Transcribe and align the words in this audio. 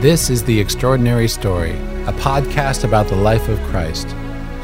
This 0.00 0.30
is 0.30 0.42
The 0.42 0.58
Extraordinary 0.58 1.28
Story, 1.28 1.72
a 2.06 2.12
podcast 2.14 2.84
about 2.84 3.08
the 3.08 3.16
life 3.16 3.50
of 3.50 3.60
Christ. 3.64 4.08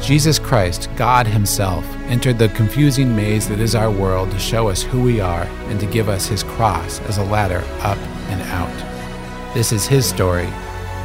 Jesus 0.01 0.39
Christ, 0.39 0.89
God 0.95 1.27
Himself, 1.27 1.85
entered 2.07 2.39
the 2.39 2.49
confusing 2.49 3.15
maze 3.15 3.47
that 3.47 3.59
is 3.59 3.75
our 3.75 3.91
world 3.91 4.31
to 4.31 4.39
show 4.39 4.67
us 4.67 4.81
who 4.81 4.99
we 4.99 5.19
are 5.19 5.43
and 5.69 5.79
to 5.79 5.85
give 5.85 6.09
us 6.09 6.25
His 6.25 6.41
cross 6.41 6.99
as 7.01 7.19
a 7.19 7.23
ladder 7.23 7.63
up 7.81 7.99
and 8.31 8.41
out. 8.49 9.53
This 9.53 9.71
is 9.71 9.85
His 9.85 10.07
story 10.07 10.47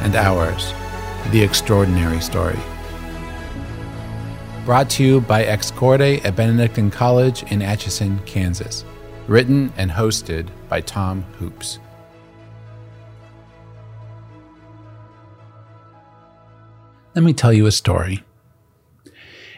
and 0.01 0.15
ours, 0.15 0.73
The 1.29 1.43
Extraordinary 1.43 2.19
Story. 2.19 2.57
Brought 4.65 4.89
to 4.91 5.03
you 5.03 5.21
by 5.21 5.43
Ex 5.43 5.69
Corde 5.69 6.01
at 6.25 6.35
Benedictine 6.35 6.89
College 6.89 7.43
in 7.51 7.61
Atchison, 7.61 8.17
Kansas. 8.25 8.83
Written 9.27 9.71
and 9.77 9.91
hosted 9.91 10.47
by 10.69 10.81
Tom 10.81 11.21
Hoopes. 11.37 11.77
Let 17.15 17.23
me 17.23 17.33
tell 17.33 17.53
you 17.53 17.67
a 17.67 17.71
story. 17.71 18.23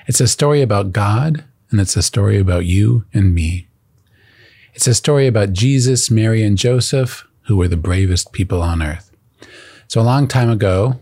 It's 0.07 0.19
a 0.19 0.27
story 0.27 0.61
about 0.61 0.91
God, 0.91 1.45
and 1.71 1.79
it's 1.79 1.95
a 1.95 2.03
story 2.03 2.37
about 2.37 2.65
you 2.65 3.05
and 3.13 3.33
me. 3.33 3.69
It's 4.73 4.87
a 4.87 4.93
story 4.93 5.25
about 5.25 5.53
Jesus, 5.53 6.11
Mary, 6.11 6.43
and 6.43 6.57
Joseph, 6.57 7.25
who 7.43 7.55
were 7.55 7.69
the 7.69 7.77
bravest 7.77 8.33
people 8.33 8.61
on 8.61 8.83
earth. 8.83 9.09
So, 9.87 10.01
a 10.01 10.03
long 10.03 10.27
time 10.27 10.49
ago, 10.49 10.99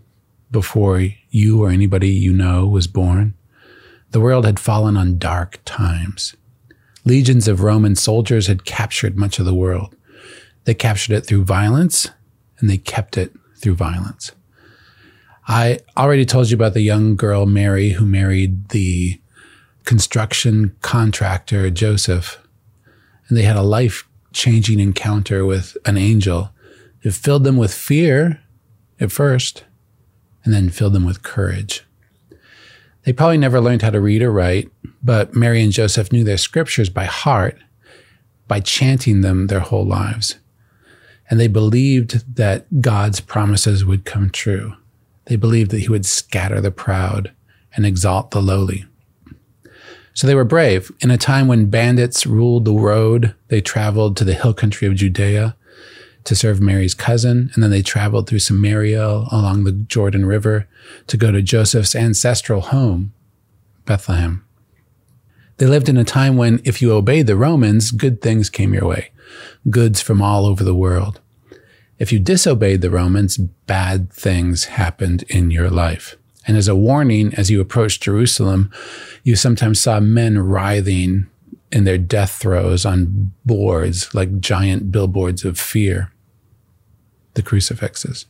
before 0.52 1.08
you 1.32 1.64
or 1.64 1.72
anybody 1.72 2.10
you 2.10 2.32
know 2.32 2.68
was 2.68 2.86
born, 2.86 3.34
the 4.12 4.20
world 4.20 4.46
had 4.46 4.60
fallen 4.60 4.96
on 4.96 5.18
dark 5.18 5.60
times. 5.66 6.36
Legions 7.04 7.48
of 7.48 7.62
Roman 7.62 7.96
soldiers 7.96 8.46
had 8.46 8.64
captured 8.64 9.18
much 9.18 9.40
of 9.40 9.46
the 9.46 9.56
world. 9.56 9.96
They 10.66 10.76
captured 10.76 11.16
it 11.16 11.26
through 11.26 11.46
violence, 11.46 12.12
and 12.60 12.70
they 12.70 12.78
kept 12.78 13.18
it 13.18 13.34
through 13.58 13.74
violence. 13.74 14.34
I 15.48 15.80
already 15.98 16.26
told 16.26 16.50
you 16.50 16.56
about 16.56 16.74
the 16.74 16.82
young 16.82 17.16
girl, 17.16 17.46
Mary, 17.46 17.90
who 17.90 18.06
married 18.06 18.70
the 18.70 19.20
construction 19.84 20.76
contractor, 20.82 21.70
Joseph. 21.70 22.40
And 23.28 23.38
they 23.38 23.44
had 23.44 23.58
a 23.58 23.62
life 23.62 24.08
changing 24.32 24.80
encounter 24.80 25.46
with 25.46 25.76
an 25.86 25.98
angel. 25.98 26.52
It 27.02 27.14
filled 27.14 27.44
them 27.44 27.58
with 27.58 27.74
fear 27.74 28.40
at 29.00 29.12
first, 29.12 29.66
and 30.44 30.54
then 30.54 30.70
filled 30.70 30.94
them 30.94 31.06
with 31.06 31.24
courage. 31.24 31.84
They 33.04 33.12
probably 33.12 33.38
never 33.38 33.60
learned 33.60 33.82
how 33.82 33.90
to 33.90 34.00
read 34.00 34.22
or 34.22 34.32
write, 34.32 34.72
but 35.04 35.36
Mary 35.36 35.62
and 35.62 35.74
Joseph 35.74 36.12
knew 36.12 36.24
their 36.24 36.38
scriptures 36.38 36.90
by 36.90 37.06
heart 37.06 37.58
by 38.48 38.62
chanting 38.62 39.22
them 39.22 39.48
their 39.48 39.60
whole 39.60 39.86
lives. 39.86 40.38
And 41.30 41.40
they 41.40 41.48
believed 41.48 42.36
that 42.36 42.82
God's 42.82 43.20
promises 43.20 43.84
would 43.84 44.06
come 44.06 44.30
true. 44.30 44.76
They 45.26 45.36
believed 45.36 45.72
that 45.72 45.80
he 45.80 45.90
would 45.90 46.06
scatter 46.06 46.60
the 46.60 46.72
proud 46.72 47.32
and 47.76 47.86
exalt 47.86 48.32
the 48.32 48.42
lowly. 48.42 48.86
So 50.14 50.28
they 50.28 50.36
were 50.36 50.44
brave. 50.44 50.92
In 51.02 51.10
a 51.10 51.18
time 51.18 51.48
when 51.48 51.70
bandits 51.70 52.26
ruled 52.26 52.66
the 52.66 52.74
road, 52.74 53.34
they 53.48 53.62
traveled 53.62 54.16
to 54.18 54.24
the 54.24 54.36
hill 54.36 54.54
country 54.54 54.88
of 54.88 54.96
Judea 54.96 55.56
to 56.26 56.36
serve 56.36 56.62
Mary's 56.62 56.94
cousin, 56.94 57.50
and 57.54 57.64
then 57.64 57.72
they 57.72 57.82
traveled 57.82 58.28
through 58.28 58.40
Samaria 58.40 59.06
along 59.32 59.64
the 59.64 59.72
Jordan 59.72 60.26
River 60.26 60.68
to 61.08 61.18
go 61.18 61.32
to 61.32 61.42
Joseph's 61.42 61.96
ancestral 61.96 62.62
home, 62.62 63.14
Bethlehem. 63.86 64.46
They 65.58 65.66
lived 65.66 65.90
in 65.90 65.98
a 65.98 66.04
time 66.04 66.38
when, 66.38 66.62
if 66.64 66.82
you 66.82 66.94
obeyed 66.94 67.28
the 67.28 67.36
Romans, 67.36 67.92
good 67.92 68.22
things 68.22 68.50
came 68.50 68.74
your 68.74 68.86
way, 68.86 69.12
goods 69.70 70.02
from 70.02 70.22
all 70.22 70.46
over 70.46 70.64
the 70.64 70.76
world. 70.76 71.20
If 72.04 72.12
you 72.12 72.20
disobeyed 72.20 72.82
the 72.82 72.90
Romans, 72.90 73.38
bad 73.38 74.12
things 74.12 74.66
happened 74.66 75.24
in 75.30 75.52
your 75.52 75.70
life. 75.70 76.18
And 76.46 76.58
as 76.58 76.68
a 76.68 76.76
warning, 76.76 77.34
as 77.36 77.50
you 77.50 77.62
approached 77.62 78.04
Jerusalem, 78.04 78.70
you 79.24 79.38
sometimes 79.38 79.80
saw 79.80 80.02
men 80.02 80.38
writhing 80.38 81.28
in 81.72 81.86
their 81.86 81.98
death 81.98 82.32
throes 82.32 82.86
on 82.86 83.32
boards 83.46 84.14
like 84.14 84.42
giant 84.42 84.92
billboards 84.92 85.46
of 85.46 85.58
fear, 85.58 86.12
the 87.36 87.42
crucifixes. 87.42 88.26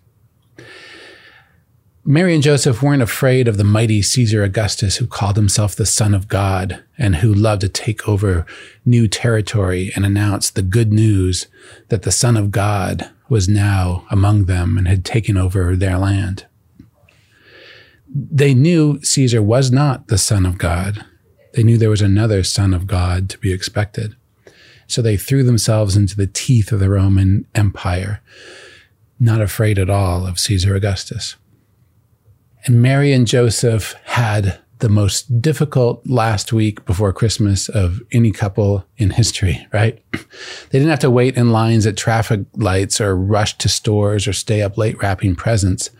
Mary 2.06 2.35
and 2.35 2.44
Joseph 2.44 2.83
weren't 2.83 3.01
afraid 3.01 3.47
of 3.47 3.57
the 3.57 3.63
mighty 3.63 4.03
Caesar 4.03 4.44
Augustus 4.44 4.97
who 4.97 5.07
called 5.07 5.35
himself 5.35 5.75
the 5.75 5.88
Son 5.88 6.13
of 6.13 6.28
God 6.28 6.83
and 6.95 7.16
who 7.16 7.33
loved 7.33 7.62
to 7.62 7.69
take 7.69 8.07
over 8.07 8.45
new 8.85 9.07
territory 9.07 9.91
and 9.95 10.06
announce 10.06 10.51
the 10.51 10.62
good 10.62 10.94
news 10.94 11.47
that 11.89 12.03
the 12.03 12.12
Son 12.12 12.38
of 12.38 12.51
God 12.51 13.09
was 13.33 13.49
now 13.49 14.05
among 14.11 14.45
them 14.45 14.77
and 14.77 14.88
had 14.88 15.03
taken 15.03 15.38
over 15.38 15.75
their 15.75 15.97
land. 15.97 16.45
They 18.07 18.53
knew 18.53 19.01
Caesar 19.01 19.41
was 19.41 19.71
not 19.71 20.07
the 20.07 20.19
Son 20.19 20.45
of 20.45 20.59
God. 20.59 21.03
They 21.53 21.63
knew 21.63 21.79
there 21.79 21.89
was 21.89 22.03
another 22.03 22.44
Son 22.44 22.75
of 22.75 22.85
God 22.85 23.29
to 23.31 23.39
be 23.39 23.51
expected. 23.51 24.16
So 24.85 25.01
they 25.01 25.17
threw 25.17 25.41
themselves 25.41 25.97
into 25.97 26.16
the 26.16 26.27
teeth 26.27 26.71
of 26.71 26.79
the 26.79 26.91
Roman 26.91 27.47
Empire, 27.55 28.21
not 29.19 29.41
afraid 29.41 29.79
at 29.79 29.89
all 29.89 30.27
of 30.27 30.39
Caesar 30.39 30.75
Augustus. 30.75 31.35
And 32.65 32.83
Mary 32.83 33.11
and 33.11 33.25
Joseph 33.25 33.95
had 34.03 34.59
the 34.83 34.89
most 34.89 35.41
difficult 35.41 36.05
last 36.05 36.51
week 36.51 36.83
before 36.83 37.13
Christmas 37.13 37.69
of 37.69 38.01
any 38.11 38.31
couple 38.31 38.85
in 38.97 39.11
history, 39.11 39.66
right? 39.71 40.03
They 40.69 40.79
didn't 40.79 40.89
have 40.89 40.99
to 40.99 41.11
wait 41.11 41.38
in 41.38 41.51
lines 41.51 41.85
at 41.85 41.95
traffic 41.95 42.41
lights 42.55 42.99
or 42.99 43.16
rush 43.16 43.57
to 43.59 43.69
stores 43.69 44.27
or 44.27 44.33
stay 44.33 44.61
up 44.61 44.77
late 44.77 45.01
wrapping 45.01 45.35
presents. 45.35 45.91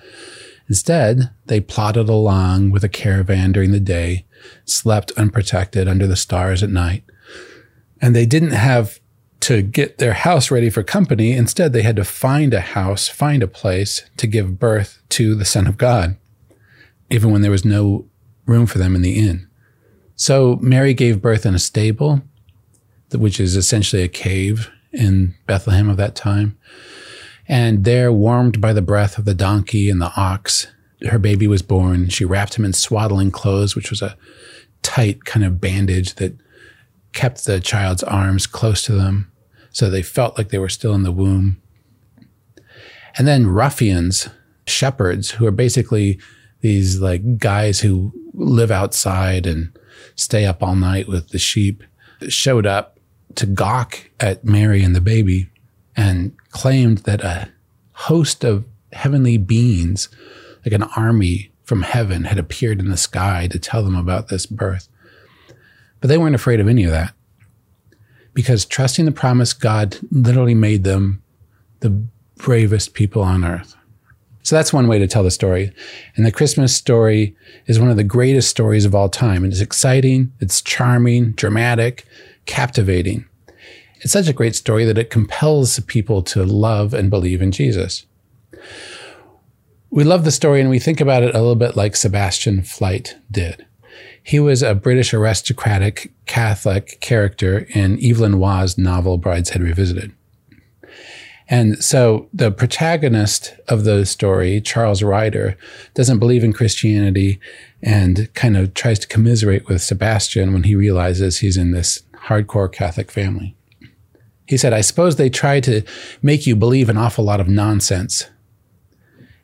Instead, 0.68 1.30
they 1.46 1.62
plodded 1.62 2.10
along 2.10 2.72
with 2.72 2.84
a 2.84 2.90
caravan 2.90 3.52
during 3.52 3.72
the 3.72 3.80
day, 3.80 4.26
slept 4.66 5.12
unprotected 5.12 5.88
under 5.88 6.08
the 6.08 6.16
stars 6.16 6.64
at 6.64 6.72
night. 6.72 7.04
And 8.02 8.16
they 8.16 8.26
didn't 8.26 8.52
have 8.52 9.00
to 9.42 9.62
get 9.62 10.00
their 10.00 10.14
house 10.14 10.50
ready 10.50 10.70
for 10.72 10.84
company. 10.84 11.34
Instead, 11.34 11.72
they 11.72 11.84
had 11.84 11.96
to 11.98 12.04
find 12.04 12.54
a 12.54 12.62
house, 12.62 13.08
find 13.08 13.44
a 13.44 13.48
place 13.48 14.04
to 14.18 14.28
give 14.28 14.60
birth 14.60 15.02
to 15.10 15.36
the 15.36 15.46
Son 15.46 15.68
of 15.68 15.78
God 15.78 16.18
even 17.14 17.32
when 17.32 17.44
there 17.44 17.52
was 17.52 17.64
no 17.64 18.08
room 18.46 18.66
for 18.66 18.78
them 18.78 18.96
in 18.96 19.02
the 19.02 19.18
inn. 19.20 19.48
So 20.16 20.58
Mary 20.62 20.94
gave 20.94 21.22
birth 21.22 21.46
in 21.46 21.56
a 21.56 21.60
stable, 21.60 22.22
which 23.14 23.40
is 23.40 23.56
essentially 23.56 24.02
a 24.02 24.08
cave 24.08 24.70
in 24.92 25.36
Bethlehem 25.48 25.90
of 25.90 25.98
that 25.98 26.16
time. 26.16 26.58
And 27.48 27.84
there, 27.84 28.12
warmed 28.12 28.62
by 28.62 28.74
the 28.74 28.82
breath 28.82 29.18
of 29.18 29.26
the 29.26 29.34
donkey 29.34 29.90
and 29.90 30.02
the 30.02 30.14
ox, 30.16 30.68
her 31.10 31.20
baby 31.20 31.48
was 31.48 31.62
born. 31.62 32.10
She 32.10 32.26
wrapped 32.26 32.56
him 32.56 32.64
in 32.64 32.74
swaddling 32.74 33.32
clothes, 33.32 33.76
which 33.76 33.90
was 33.90 34.02
a 34.02 34.16
tight 34.82 35.26
kind 35.26 35.46
of 35.46 35.60
bandage 35.60 36.16
that 36.16 36.38
kept 37.12 37.46
the 37.46 37.60
child's 37.60 38.04
arms 38.04 38.48
close 38.48 38.82
to 38.84 38.94
them 38.94 39.32
so 39.74 39.90
they 39.90 40.04
felt 40.04 40.38
like 40.38 40.50
they 40.50 40.60
were 40.60 40.70
still 40.70 40.94
in 40.94 41.04
the 41.04 41.12
womb. 41.12 41.60
And 43.18 43.28
then 43.28 43.48
ruffians, 43.48 44.30
shepherds, 44.68 45.32
who 45.32 45.46
are 45.48 45.52
basically 45.52 46.20
these 46.62 47.02
like 47.02 47.40
guys 47.40 47.82
who 47.82 48.14
live 48.34 48.72
outside 48.72 49.46
and 49.46 49.78
stay 50.16 50.46
up 50.46 50.62
all 50.62 50.76
night 50.76 51.08
with 51.08 51.30
the 51.30 51.40
sheep 51.40 51.84
showed 52.28 52.66
up 52.66 53.00
to 53.36 53.46
gawk 53.46 54.10
at 54.20 54.46
Mary 54.46 54.84
and 54.84 54.96
the 54.96 55.02
baby 55.02 55.50
and 55.96 56.36
claimed 56.50 57.00
that 57.00 57.22
a 57.22 57.50
host 57.94 58.44
of 58.44 58.66
heavenly 58.92 59.38
beings, 59.38 60.10
like 60.66 60.74
an 60.74 60.84
army 60.96 61.52
from 61.64 61.82
heaven, 61.82 62.26
had 62.26 62.38
appeared 62.38 62.80
in 62.80 62.90
the 62.90 62.98
sky 62.98 63.48
to 63.48 63.60
tell 63.60 63.84
them 63.84 63.96
about 63.96 64.28
this 64.28 64.46
birth. 64.46 64.88
But 66.00 66.08
they 66.10 66.18
weren't 66.18 66.36
afraid 66.36 66.60
of 66.60 66.68
any 66.68 66.84
of 66.84 66.92
that 66.92 67.14
because 68.34 68.66
trusting 68.66 69.06
the 69.06 69.12
promise, 69.12 69.54
God 69.54 69.98
literally 70.12 70.56
made 70.56 70.84
them 70.84 71.22
the 71.80 71.90
bravest 72.38 72.94
people 72.94 73.22
on 73.22 73.46
earth. 73.46 73.76
So 74.44 74.56
that's 74.56 74.74
one 74.74 74.88
way 74.88 75.00
to 75.00 75.08
tell 75.08 75.24
the 75.24 75.32
story. 75.32 75.72
And 76.16 76.26
the 76.26 76.32
Christmas 76.32 76.76
story 76.76 77.36
is 77.66 77.80
one 77.80 77.90
of 77.90 77.98
the 77.98 78.04
greatest 78.04 78.50
stories 78.50 78.86
of 78.86 78.94
all 78.94 79.10
time. 79.10 79.46
It 79.46 79.54
is 79.54 79.62
exciting, 79.62 80.34
it's 80.40 80.62
charming, 80.62 81.32
dramatic, 81.32 82.06
captivating. 82.46 83.26
It's 84.02 84.12
such 84.12 84.28
a 84.28 84.34
great 84.34 84.56
story 84.56 84.84
that 84.84 84.98
it 84.98 85.10
compels 85.10 85.80
people 85.82 86.22
to 86.24 86.44
love 86.44 86.94
and 86.94 87.10
believe 87.10 87.42
in 87.42 87.54
Jesus. 87.54 88.06
We 89.90 90.04
love 90.04 90.26
the 90.26 90.32
story 90.32 90.60
and 90.60 90.70
we 90.70 90.80
think 90.80 91.00
about 91.00 91.24
it 91.24 91.34
a 91.34 91.40
little 91.40 91.56
bit 91.56 91.78
like 91.78 91.96
Sebastian 91.96 92.64
Flyte 92.64 93.16
did. 93.32 93.66
He 94.22 94.40
was 94.40 94.62
a 94.62 94.76
British 94.76 95.14
aristocratic 95.14 96.12
Catholic 96.26 97.00
character 97.00 97.68
in 97.70 98.04
Evelyn 98.04 98.40
Waugh's 98.40 98.78
novel 98.78 99.18
Brideshead 99.18 99.62
Revisited. 99.62 100.14
And 101.50 101.84
so 101.84 102.30
the 102.34 102.52
protagonist 102.52 103.54
of 103.68 103.84
the 103.84 104.06
story, 104.06 104.62
Charles 104.62 105.04
Ryder, 105.04 105.58
doesn't 105.94 106.20
believe 106.20 106.44
in 106.44 106.54
Christianity 106.54 107.40
and 107.82 108.34
kind 108.34 108.56
of 108.56 108.74
tries 108.74 109.00
to 109.00 109.08
commiserate 109.08 109.68
with 109.68 109.82
Sebastian 109.82 110.54
when 110.54 110.64
he 110.64 110.76
realizes 110.76 111.40
he's 111.40 111.58
in 111.58 111.72
this 111.72 112.04
hardcore 112.28 112.72
Catholic 112.72 113.12
family. 113.12 113.56
He 114.48 114.58
said, 114.58 114.74
I 114.74 114.82
suppose 114.82 115.16
they 115.16 115.30
try 115.30 115.60
to 115.62 115.84
make 116.22 116.48
you 116.48 116.56
believe 116.56 116.90
an 116.90 116.98
awful 116.98 117.26
lot 117.26 117.40
of 117.40 117.48
nonsense. 117.48 118.30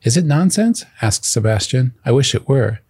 Is 0.02 0.16
it 0.16 0.24
nonsense? 0.24 0.84
asked 1.02 1.24
Sebastian. 1.24 1.94
I 2.04 2.12
wish 2.12 2.34
it 2.34 2.48
were. 2.48 2.80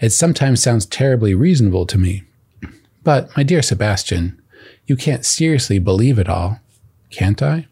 It 0.00 0.10
sometimes 0.10 0.62
sounds 0.62 0.84
terribly 0.84 1.34
reasonable 1.34 1.86
to 1.86 1.98
me. 1.98 2.24
But, 3.04 3.34
my 3.36 3.42
dear 3.42 3.62
Sebastian, 3.62 4.40
you 4.86 4.96
can't 4.96 5.24
seriously 5.24 5.78
believe 5.78 6.18
it 6.18 6.28
all, 6.28 6.60
can't 7.10 7.42
I? 7.42 7.66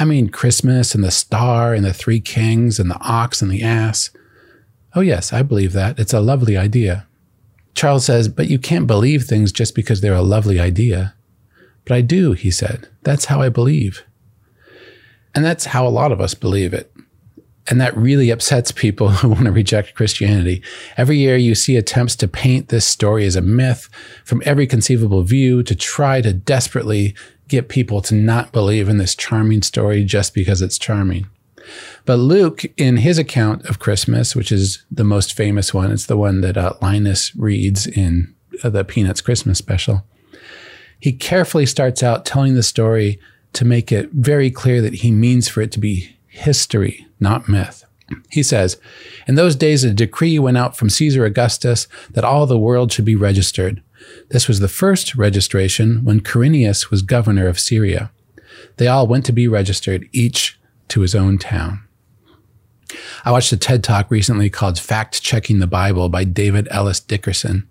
I 0.00 0.06
mean, 0.06 0.30
Christmas 0.30 0.94
and 0.94 1.04
the 1.04 1.10
star 1.10 1.74
and 1.74 1.84
the 1.84 1.92
three 1.92 2.20
kings 2.20 2.80
and 2.80 2.90
the 2.90 2.98
ox 3.00 3.42
and 3.42 3.50
the 3.50 3.62
ass. 3.62 4.08
Oh, 4.94 5.02
yes, 5.02 5.30
I 5.30 5.42
believe 5.42 5.74
that. 5.74 5.98
It's 5.98 6.14
a 6.14 6.20
lovely 6.20 6.56
idea. 6.56 7.06
Charles 7.74 8.06
says, 8.06 8.26
But 8.26 8.48
you 8.48 8.58
can't 8.58 8.86
believe 8.86 9.24
things 9.24 9.52
just 9.52 9.74
because 9.74 10.00
they're 10.00 10.14
a 10.14 10.22
lovely 10.22 10.58
idea. 10.58 11.14
But 11.84 11.96
I 11.96 12.00
do, 12.00 12.32
he 12.32 12.50
said. 12.50 12.88
That's 13.02 13.26
how 13.26 13.42
I 13.42 13.50
believe. 13.50 14.02
And 15.34 15.44
that's 15.44 15.66
how 15.66 15.86
a 15.86 15.88
lot 15.88 16.12
of 16.12 16.20
us 16.20 16.32
believe 16.32 16.72
it. 16.72 16.90
And 17.68 17.78
that 17.78 17.94
really 17.94 18.30
upsets 18.30 18.72
people 18.72 19.08
who 19.10 19.28
want 19.28 19.44
to 19.44 19.52
reject 19.52 19.94
Christianity. 19.94 20.62
Every 20.96 21.18
year 21.18 21.36
you 21.36 21.54
see 21.54 21.76
attempts 21.76 22.16
to 22.16 22.28
paint 22.28 22.68
this 22.68 22.86
story 22.86 23.26
as 23.26 23.36
a 23.36 23.42
myth 23.42 23.90
from 24.24 24.42
every 24.46 24.66
conceivable 24.66 25.24
view 25.24 25.62
to 25.62 25.74
try 25.74 26.22
to 26.22 26.32
desperately 26.32 27.14
get 27.50 27.68
people 27.68 28.00
to 28.02 28.14
not 28.14 28.52
believe 28.52 28.88
in 28.88 28.98
this 28.98 29.14
charming 29.14 29.62
story 29.62 30.04
just 30.04 30.32
because 30.32 30.62
it's 30.62 30.78
charming. 30.78 31.26
But 32.06 32.16
Luke, 32.16 32.64
in 32.76 32.98
his 32.98 33.18
account 33.18 33.66
of 33.66 33.78
Christmas, 33.78 34.34
which 34.34 34.50
is 34.50 34.84
the 34.90 35.04
most 35.04 35.34
famous 35.34 35.74
one, 35.74 35.92
it's 35.92 36.06
the 36.06 36.16
one 36.16 36.40
that 36.40 36.56
uh, 36.56 36.74
Linus 36.80 37.34
reads 37.36 37.86
in 37.86 38.34
uh, 38.64 38.70
the 38.70 38.84
Peanuts 38.84 39.20
Christmas 39.20 39.58
special. 39.58 40.04
He 40.98 41.12
carefully 41.12 41.66
starts 41.66 42.02
out 42.02 42.24
telling 42.24 42.54
the 42.54 42.62
story 42.62 43.20
to 43.52 43.64
make 43.64 43.90
it 43.90 44.10
very 44.12 44.50
clear 44.50 44.80
that 44.80 44.94
he 44.94 45.10
means 45.10 45.48
for 45.48 45.60
it 45.60 45.72
to 45.72 45.80
be 45.80 46.16
history, 46.28 47.06
not 47.18 47.48
myth. 47.48 47.84
He 48.30 48.42
says, 48.42 48.76
In 49.26 49.34
those 49.34 49.56
days, 49.56 49.84
a 49.84 49.92
decree 49.92 50.38
went 50.38 50.56
out 50.56 50.76
from 50.76 50.90
Caesar 50.90 51.24
Augustus 51.24 51.86
that 52.10 52.24
all 52.24 52.46
the 52.46 52.58
world 52.58 52.92
should 52.92 53.04
be 53.04 53.16
registered. 53.16 53.82
This 54.30 54.48
was 54.48 54.60
the 54.60 54.68
first 54.68 55.14
registration 55.14 56.04
when 56.04 56.20
Quirinius 56.20 56.90
was 56.90 57.02
governor 57.02 57.46
of 57.46 57.60
Syria. 57.60 58.10
They 58.76 58.86
all 58.86 59.06
went 59.06 59.24
to 59.26 59.32
be 59.32 59.48
registered, 59.48 60.08
each 60.12 60.58
to 60.88 61.00
his 61.00 61.14
own 61.14 61.38
town. 61.38 61.82
I 63.24 63.30
watched 63.30 63.52
a 63.52 63.56
TED 63.56 63.84
talk 63.84 64.10
recently 64.10 64.50
called 64.50 64.78
Fact 64.78 65.22
Checking 65.22 65.58
the 65.58 65.66
Bible 65.66 66.08
by 66.08 66.24
David 66.24 66.66
Ellis 66.70 67.00
Dickerson. 67.00 67.68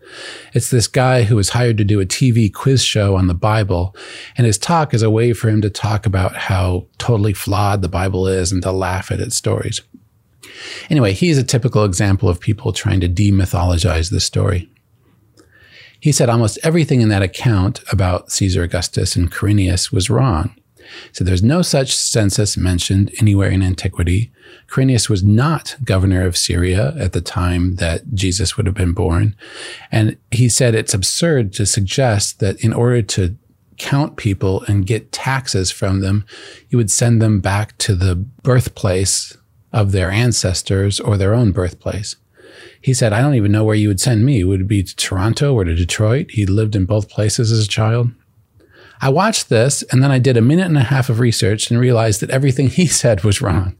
It's 0.54 0.70
this 0.70 0.88
guy 0.88 1.24
who 1.24 1.36
was 1.36 1.50
hired 1.50 1.78
to 1.80 1.84
do 1.84 2.00
a 2.00 2.06
TV 2.06 2.54
quiz 2.54 2.84
show 2.84 3.16
on 3.16 3.28
the 3.28 3.34
Bible, 3.34 3.96
and 4.38 4.46
his 4.46 4.58
talk 4.58 4.94
is 4.94 5.02
a 5.02 5.10
way 5.10 5.34
for 5.34 5.50
him 5.50 5.62
to 5.62 5.70
talk 5.70 6.06
about 6.06 6.36
how 6.36 6.88
totally 6.98 7.34
flawed 7.34 7.82
the 7.82 7.90
Bible 7.90 8.28
is 8.28 8.52
and 8.52 8.64
to 8.64 8.72
laugh 8.72 9.12
at 9.12 9.20
its 9.20 9.36
stories. 9.36 9.82
Anyway, 10.90 11.14
he's 11.14 11.38
a 11.38 11.44
typical 11.44 11.84
example 11.84 12.30
of 12.30 12.40
people 12.40 12.72
trying 12.72 13.00
to 13.02 13.10
demythologize 13.10 14.12
the 14.12 14.20
story. 14.20 14.70
He 16.00 16.12
said 16.12 16.30
almost 16.30 16.60
everything 16.64 17.02
in 17.02 17.10
that 17.10 17.22
account 17.22 17.82
about 17.92 18.32
Caesar 18.32 18.64
Augustus 18.64 19.16
and 19.16 19.32
Quirinius 19.32 19.92
was 19.92 20.10
wrong. 20.10 20.56
So 21.12 21.24
there's 21.24 21.44
no 21.44 21.62
such 21.62 21.96
census 21.96 22.58
mentioned 22.58 23.12
anywhere 23.20 23.50
in 23.50 23.62
antiquity. 23.62 24.32
Quirinius 24.68 25.10
was 25.10 25.24
not 25.24 25.76
governor 25.84 26.26
of 26.26 26.38
Syria 26.38 26.96
at 26.98 27.14
the 27.14 27.22
time 27.22 27.76
that 27.76 28.14
Jesus 28.14 28.58
would 28.58 28.66
have 28.66 28.76
been 28.76 28.94
born. 28.94 29.36
And 29.92 30.18
he 30.32 30.50
said 30.50 30.74
it's 30.74 30.94
absurd 30.94 31.54
to 31.54 31.66
suggest 31.66 32.40
that 32.40 32.64
in 32.64 32.74
order 32.74 33.02
to 33.02 33.36
count 33.78 34.18
people 34.18 34.64
and 34.64 34.86
get 34.86 35.12
taxes 35.12 35.72
from 35.72 36.02
them, 36.02 36.26
you 36.70 36.78
would 36.78 36.92
send 36.92 37.22
them 37.22 37.40
back 37.40 37.78
to 37.80 37.96
the 37.96 38.16
birthplace 38.16 39.38
of 39.72 39.92
their 39.92 40.12
ancestors 40.12 41.00
or 41.00 41.18
their 41.18 41.34
own 41.34 41.52
birthplace. 41.52 42.16
He 42.82 42.94
said, 42.94 43.14
I 43.14 43.22
don't 43.22 43.36
even 43.36 43.52
know 43.52 43.64
where 43.64 43.76
you 43.76 43.88
would 43.88 44.00
send 44.00 44.26
me. 44.26 44.44
Would 44.44 44.62
it 44.62 44.68
be 44.68 44.84
to 44.84 44.96
Toronto 44.96 45.54
or 45.54 45.64
to 45.64 45.76
Detroit? 45.76 46.32
He 46.32 46.46
lived 46.46 46.76
in 46.76 46.86
both 46.86 47.10
places 47.10 47.52
as 47.52 47.66
a 47.66 47.68
child. 47.68 48.12
I 49.02 49.10
watched 49.10 49.50
this 49.50 49.82
and 49.92 50.04
then 50.04 50.12
I 50.12 50.20
did 50.20 50.38
a 50.38 50.42
minute 50.42 50.66
and 50.66 50.78
a 50.78 50.84
half 50.84 51.10
of 51.10 51.20
research 51.20 51.72
and 51.72 51.80
realized 51.80 52.22
that 52.22 52.30
everything 52.30 52.68
he 52.70 52.88
said 52.88 53.24
was 53.24 53.42
wrong. 53.42 53.78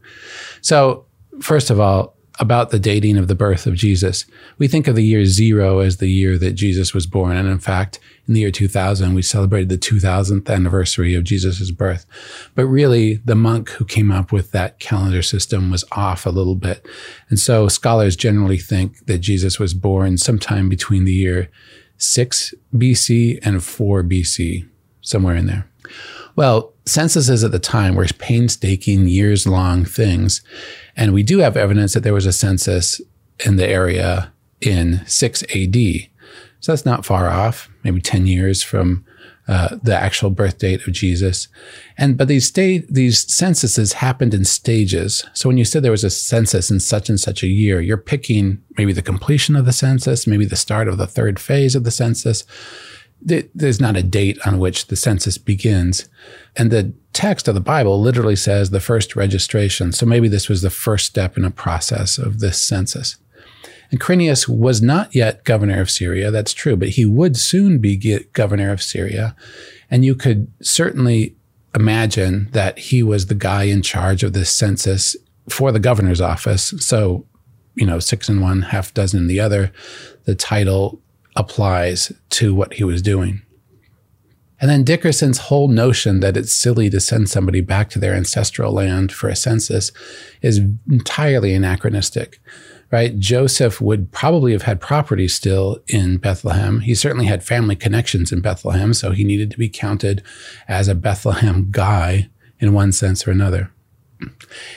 So, 0.60 1.06
first 1.40 1.70
of 1.70 1.80
all, 1.80 2.16
about 2.40 2.70
the 2.70 2.78
dating 2.78 3.18
of 3.18 3.28
the 3.28 3.34
birth 3.34 3.66
of 3.66 3.74
Jesus. 3.74 4.24
We 4.56 4.66
think 4.66 4.88
of 4.88 4.96
the 4.96 5.04
year 5.04 5.26
zero 5.26 5.80
as 5.80 5.98
the 5.98 6.08
year 6.08 6.38
that 6.38 6.52
Jesus 6.52 6.94
was 6.94 7.06
born. 7.06 7.36
And 7.36 7.46
in 7.46 7.58
fact, 7.58 8.00
in 8.26 8.32
the 8.32 8.40
year 8.40 8.50
2000, 8.50 9.12
we 9.12 9.20
celebrated 9.20 9.68
the 9.68 9.76
2000th 9.76 10.48
anniversary 10.48 11.14
of 11.14 11.24
Jesus' 11.24 11.70
birth. 11.70 12.06
But 12.54 12.64
really, 12.64 13.16
the 13.16 13.34
monk 13.34 13.68
who 13.70 13.84
came 13.84 14.10
up 14.10 14.32
with 14.32 14.52
that 14.52 14.78
calendar 14.78 15.20
system 15.20 15.70
was 15.70 15.84
off 15.92 16.24
a 16.24 16.30
little 16.30 16.54
bit. 16.54 16.86
And 17.28 17.38
so 17.38 17.68
scholars 17.68 18.16
generally 18.16 18.58
think 18.58 19.04
that 19.06 19.18
Jesus 19.18 19.58
was 19.58 19.74
born 19.74 20.16
sometime 20.16 20.70
between 20.70 21.04
the 21.04 21.12
year 21.12 21.50
6 21.98 22.54
BC 22.74 23.38
and 23.42 23.62
4 23.62 24.02
BC 24.02 24.66
somewhere 25.02 25.36
in 25.36 25.46
there. 25.46 25.66
Well, 26.36 26.72
censuses 26.86 27.44
at 27.44 27.52
the 27.52 27.58
time 27.58 27.94
were 27.94 28.06
painstaking, 28.18 29.06
years 29.08 29.46
long 29.46 29.84
things. 29.84 30.42
And 30.96 31.12
we 31.12 31.22
do 31.22 31.38
have 31.38 31.56
evidence 31.56 31.94
that 31.94 32.00
there 32.00 32.14
was 32.14 32.26
a 32.26 32.32
census 32.32 33.00
in 33.44 33.56
the 33.56 33.68
area 33.68 34.32
in 34.60 35.04
6 35.06 35.42
AD. 35.54 35.76
So 36.60 36.72
that's 36.72 36.86
not 36.86 37.06
far 37.06 37.28
off, 37.28 37.70
maybe 37.82 38.00
10 38.00 38.26
years 38.26 38.62
from 38.62 39.04
uh, 39.48 39.76
the 39.82 39.96
actual 39.96 40.30
birth 40.30 40.58
date 40.58 40.86
of 40.86 40.92
Jesus. 40.92 41.48
And 41.98 42.16
but 42.16 42.28
these 42.28 42.52
these 42.52 43.34
censuses 43.34 43.94
happened 43.94 44.32
in 44.32 44.44
stages. 44.44 45.26
So 45.34 45.48
when 45.48 45.58
you 45.58 45.64
said 45.64 45.82
there 45.82 45.90
was 45.90 46.04
a 46.04 46.10
census 46.10 46.70
in 46.70 46.78
such 46.78 47.08
and 47.08 47.18
such 47.18 47.42
a 47.42 47.48
year, 47.48 47.80
you're 47.80 47.96
picking 47.96 48.62
maybe 48.78 48.92
the 48.92 49.02
completion 49.02 49.56
of 49.56 49.64
the 49.64 49.72
census, 49.72 50.26
maybe 50.26 50.44
the 50.44 50.54
start 50.54 50.86
of 50.86 50.98
the 50.98 51.06
third 51.06 51.40
phase 51.40 51.74
of 51.74 51.82
the 51.82 51.90
census 51.90 52.44
there's 53.22 53.80
not 53.80 53.96
a 53.96 54.02
date 54.02 54.38
on 54.46 54.58
which 54.58 54.86
the 54.86 54.96
census 54.96 55.38
begins. 55.38 56.08
And 56.56 56.70
the 56.70 56.92
text 57.12 57.48
of 57.48 57.54
the 57.54 57.60
Bible 57.60 58.00
literally 58.00 58.36
says 58.36 58.70
the 58.70 58.80
first 58.80 59.14
registration. 59.14 59.92
So 59.92 60.06
maybe 60.06 60.28
this 60.28 60.48
was 60.48 60.62
the 60.62 60.70
first 60.70 61.06
step 61.06 61.36
in 61.36 61.44
a 61.44 61.50
process 61.50 62.18
of 62.18 62.40
this 62.40 62.62
census. 62.62 63.16
And 63.90 64.00
Quirinius 64.00 64.48
was 64.48 64.80
not 64.80 65.14
yet 65.14 65.44
governor 65.44 65.80
of 65.80 65.90
Syria. 65.90 66.30
That's 66.30 66.52
true, 66.52 66.76
but 66.76 66.90
he 66.90 67.04
would 67.04 67.36
soon 67.36 67.78
be 67.78 68.24
governor 68.32 68.70
of 68.70 68.82
Syria. 68.82 69.34
And 69.90 70.04
you 70.04 70.14
could 70.14 70.50
certainly 70.62 71.36
imagine 71.74 72.48
that 72.52 72.78
he 72.78 73.02
was 73.02 73.26
the 73.26 73.34
guy 73.34 73.64
in 73.64 73.82
charge 73.82 74.22
of 74.22 74.32
this 74.32 74.50
census 74.50 75.16
for 75.48 75.72
the 75.72 75.80
governor's 75.80 76.20
office. 76.20 76.72
So, 76.78 77.26
you 77.74 77.86
know, 77.86 77.98
six 77.98 78.28
in 78.28 78.40
one, 78.40 78.62
half 78.62 78.94
dozen 78.94 79.20
in 79.20 79.26
the 79.26 79.40
other. 79.40 79.72
The 80.24 80.34
title 80.34 81.02
applies 81.36 82.12
to 82.30 82.54
what 82.54 82.74
he 82.74 82.84
was 82.84 83.02
doing. 83.02 83.42
And 84.60 84.70
then 84.70 84.84
Dickerson's 84.84 85.38
whole 85.38 85.68
notion 85.68 86.20
that 86.20 86.36
it's 86.36 86.52
silly 86.52 86.90
to 86.90 87.00
send 87.00 87.30
somebody 87.30 87.62
back 87.62 87.88
to 87.90 87.98
their 87.98 88.12
ancestral 88.12 88.72
land 88.72 89.10
for 89.10 89.28
a 89.28 89.36
census 89.36 89.90
is 90.42 90.60
entirely 90.90 91.54
anachronistic, 91.54 92.40
right? 92.92 93.18
Joseph 93.18 93.80
would 93.80 94.12
probably 94.12 94.52
have 94.52 94.62
had 94.62 94.78
property 94.80 95.28
still 95.28 95.78
in 95.88 96.18
Bethlehem. 96.18 96.80
He 96.80 96.94
certainly 96.94 97.24
had 97.24 97.42
family 97.42 97.74
connections 97.74 98.32
in 98.32 98.42
Bethlehem, 98.42 98.92
so 98.92 99.12
he 99.12 99.24
needed 99.24 99.50
to 99.50 99.58
be 99.58 99.70
counted 99.70 100.22
as 100.68 100.88
a 100.88 100.94
Bethlehem 100.94 101.68
guy 101.70 102.28
in 102.58 102.74
one 102.74 102.92
sense 102.92 103.26
or 103.26 103.30
another. 103.30 103.72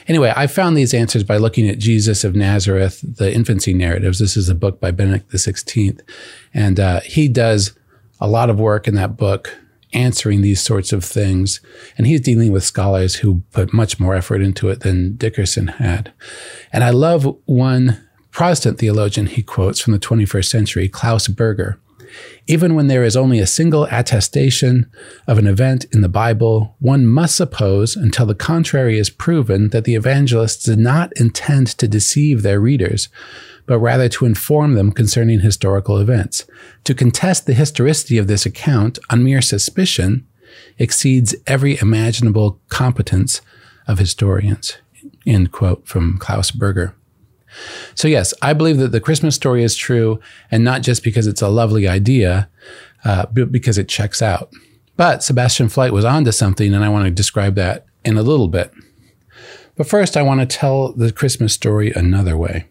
Anyway, 0.07 0.33
I 0.35 0.47
found 0.47 0.77
these 0.77 0.93
answers 0.93 1.23
by 1.23 1.37
looking 1.37 1.67
at 1.67 1.79
Jesus 1.79 2.23
of 2.23 2.35
Nazareth, 2.35 3.03
the 3.17 3.33
infancy 3.33 3.73
narratives. 3.73 4.19
This 4.19 4.37
is 4.37 4.49
a 4.49 4.55
book 4.55 4.79
by 4.79 4.91
Benedict 4.91 5.31
XVI. 5.31 5.99
And 6.53 6.79
uh, 6.79 7.01
he 7.01 7.27
does 7.27 7.73
a 8.19 8.27
lot 8.27 8.49
of 8.49 8.59
work 8.59 8.87
in 8.87 8.95
that 8.95 9.17
book 9.17 9.57
answering 9.93 10.41
these 10.41 10.61
sorts 10.61 10.91
of 10.91 11.03
things. 11.03 11.59
And 11.97 12.07
he's 12.07 12.21
dealing 12.21 12.51
with 12.51 12.63
scholars 12.63 13.15
who 13.15 13.43
put 13.51 13.73
much 13.73 13.99
more 13.99 14.15
effort 14.15 14.41
into 14.41 14.69
it 14.69 14.81
than 14.81 15.15
Dickerson 15.15 15.67
had. 15.67 16.13
And 16.71 16.83
I 16.83 16.89
love 16.89 17.37
one 17.45 18.03
Protestant 18.31 18.79
theologian 18.79 19.27
he 19.27 19.43
quotes 19.43 19.79
from 19.79 19.93
the 19.93 19.99
21st 19.99 20.45
century, 20.45 20.89
Klaus 20.89 21.27
Berger. 21.27 21.79
Even 22.47 22.75
when 22.75 22.87
there 22.87 23.03
is 23.03 23.15
only 23.15 23.39
a 23.39 23.47
single 23.47 23.85
attestation 23.91 24.89
of 25.27 25.37
an 25.37 25.47
event 25.47 25.85
in 25.91 26.01
the 26.01 26.09
Bible, 26.09 26.75
one 26.79 27.05
must 27.05 27.35
suppose, 27.35 27.95
until 27.95 28.25
the 28.25 28.35
contrary 28.35 28.97
is 28.99 29.09
proven, 29.09 29.69
that 29.69 29.85
the 29.85 29.95
evangelists 29.95 30.63
did 30.63 30.79
not 30.79 31.11
intend 31.15 31.67
to 31.67 31.87
deceive 31.87 32.41
their 32.41 32.59
readers, 32.59 33.09
but 33.65 33.79
rather 33.79 34.09
to 34.09 34.25
inform 34.25 34.73
them 34.73 34.91
concerning 34.91 35.39
historical 35.39 35.97
events. 35.97 36.45
To 36.83 36.93
contest 36.93 37.45
the 37.45 37.53
historicity 37.53 38.17
of 38.17 38.27
this 38.27 38.45
account 38.45 38.99
on 39.09 39.23
mere 39.23 39.41
suspicion 39.41 40.27
exceeds 40.77 41.35
every 41.47 41.79
imaginable 41.79 42.59
competence 42.69 43.41
of 43.87 43.99
historians. 43.99 44.77
End 45.25 45.51
quote 45.51 45.87
from 45.87 46.17
Klaus 46.17 46.51
Berger. 46.51 46.95
So, 47.95 48.07
yes, 48.07 48.33
I 48.41 48.53
believe 48.53 48.77
that 48.77 48.91
the 48.91 48.99
Christmas 48.99 49.35
story 49.35 49.63
is 49.63 49.75
true, 49.75 50.19
and 50.51 50.63
not 50.63 50.81
just 50.81 51.03
because 51.03 51.27
it's 51.27 51.41
a 51.41 51.49
lovely 51.49 51.87
idea, 51.87 52.49
uh, 53.05 53.25
but 53.31 53.51
because 53.51 53.77
it 53.77 53.87
checks 53.87 54.21
out. 54.21 54.51
But 54.95 55.23
Sebastian 55.23 55.67
Flyte 55.67 55.91
was 55.91 56.05
onto 56.05 56.31
something, 56.31 56.73
and 56.73 56.83
I 56.83 56.89
want 56.89 57.05
to 57.05 57.11
describe 57.11 57.55
that 57.55 57.85
in 58.05 58.17
a 58.17 58.23
little 58.23 58.47
bit. 58.47 58.71
But 59.75 59.87
first, 59.87 60.15
I 60.15 60.21
want 60.21 60.39
to 60.39 60.45
tell 60.45 60.93
the 60.93 61.11
Christmas 61.11 61.53
story 61.53 61.91
another 61.91 62.37
way. 62.37 62.67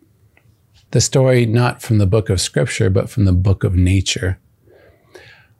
The 0.92 1.00
story 1.00 1.46
not 1.46 1.82
from 1.82 1.98
the 1.98 2.06
book 2.06 2.28
of 2.28 2.40
Scripture, 2.40 2.90
but 2.90 3.10
from 3.10 3.24
the 3.24 3.32
book 3.32 3.64
of 3.64 3.74
nature. 3.74 4.38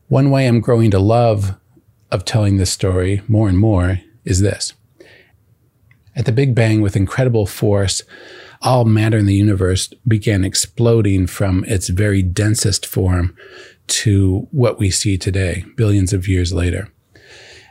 One 0.09 0.31
way 0.31 0.47
I'm 0.47 0.61
growing 0.61 0.91
to 0.91 0.99
love 0.99 1.57
of 2.11 2.25
telling 2.25 2.59
this 2.59 2.71
story 2.71 3.23
more 3.27 3.49
and 3.49 3.59
more 3.59 4.01
is 4.25 4.41
this. 4.41 4.75
At 6.15 6.27
the 6.27 6.33
Big 6.33 6.55
Bang, 6.55 6.83
with 6.83 6.95
incredible 6.95 7.47
force, 7.47 8.03
all 8.63 8.85
matter 8.85 9.19
in 9.19 9.27
the 9.27 9.35
universe 9.35 9.93
began 10.07 10.45
exploding 10.45 11.27
from 11.27 11.65
its 11.65 11.89
very 11.89 12.23
densest 12.23 12.87
form 12.87 13.37
to 13.89 14.49
what 14.51 14.79
we 14.79 14.91
see 14.91 15.19
today, 15.19 15.65
billions 15.77 16.13
of 16.13 16.29
years 16.29 16.53
later. 16.53 16.89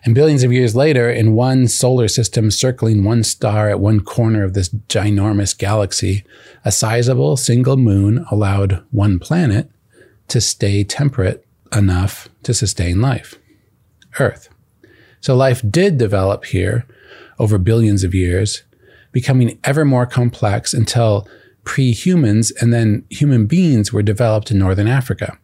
And 0.03 0.15
billions 0.15 0.43
of 0.43 0.51
years 0.51 0.75
later, 0.75 1.10
in 1.10 1.33
one 1.33 1.67
solar 1.67 2.07
system 2.07 2.50
circling 2.50 3.03
one 3.03 3.24
star 3.24 3.69
at 3.69 3.79
one 3.79 4.00
corner 4.00 4.43
of 4.43 4.53
this 4.53 4.69
ginormous 4.69 5.55
galaxy, 5.55 6.24
a 6.65 6.71
sizable 6.71 7.38
single 7.38 7.77
moon 7.77 8.25
allowed 8.31 8.83
one 8.89 9.19
planet 9.19 9.69
to 10.27 10.41
stay 10.41 10.83
temperate 10.83 11.45
enough 11.71 12.29
to 12.43 12.53
sustain 12.53 13.00
life 13.00 13.36
Earth. 14.19 14.50
So 15.21 15.36
life 15.36 15.62
did 15.69 15.98
develop 15.98 16.45
here 16.45 16.86
over 17.39 17.57
billions 17.57 18.03
of 18.03 18.13
years, 18.13 18.63
becoming 19.11 19.59
ever 19.63 19.85
more 19.85 20.05
complex 20.05 20.73
until 20.73 21.27
pre 21.63 21.91
humans 21.91 22.51
and 22.61 22.73
then 22.73 23.05
human 23.09 23.45
beings 23.45 23.93
were 23.93 24.03
developed 24.03 24.51
in 24.51 24.57
Northern 24.57 24.87
Africa. 24.87 25.37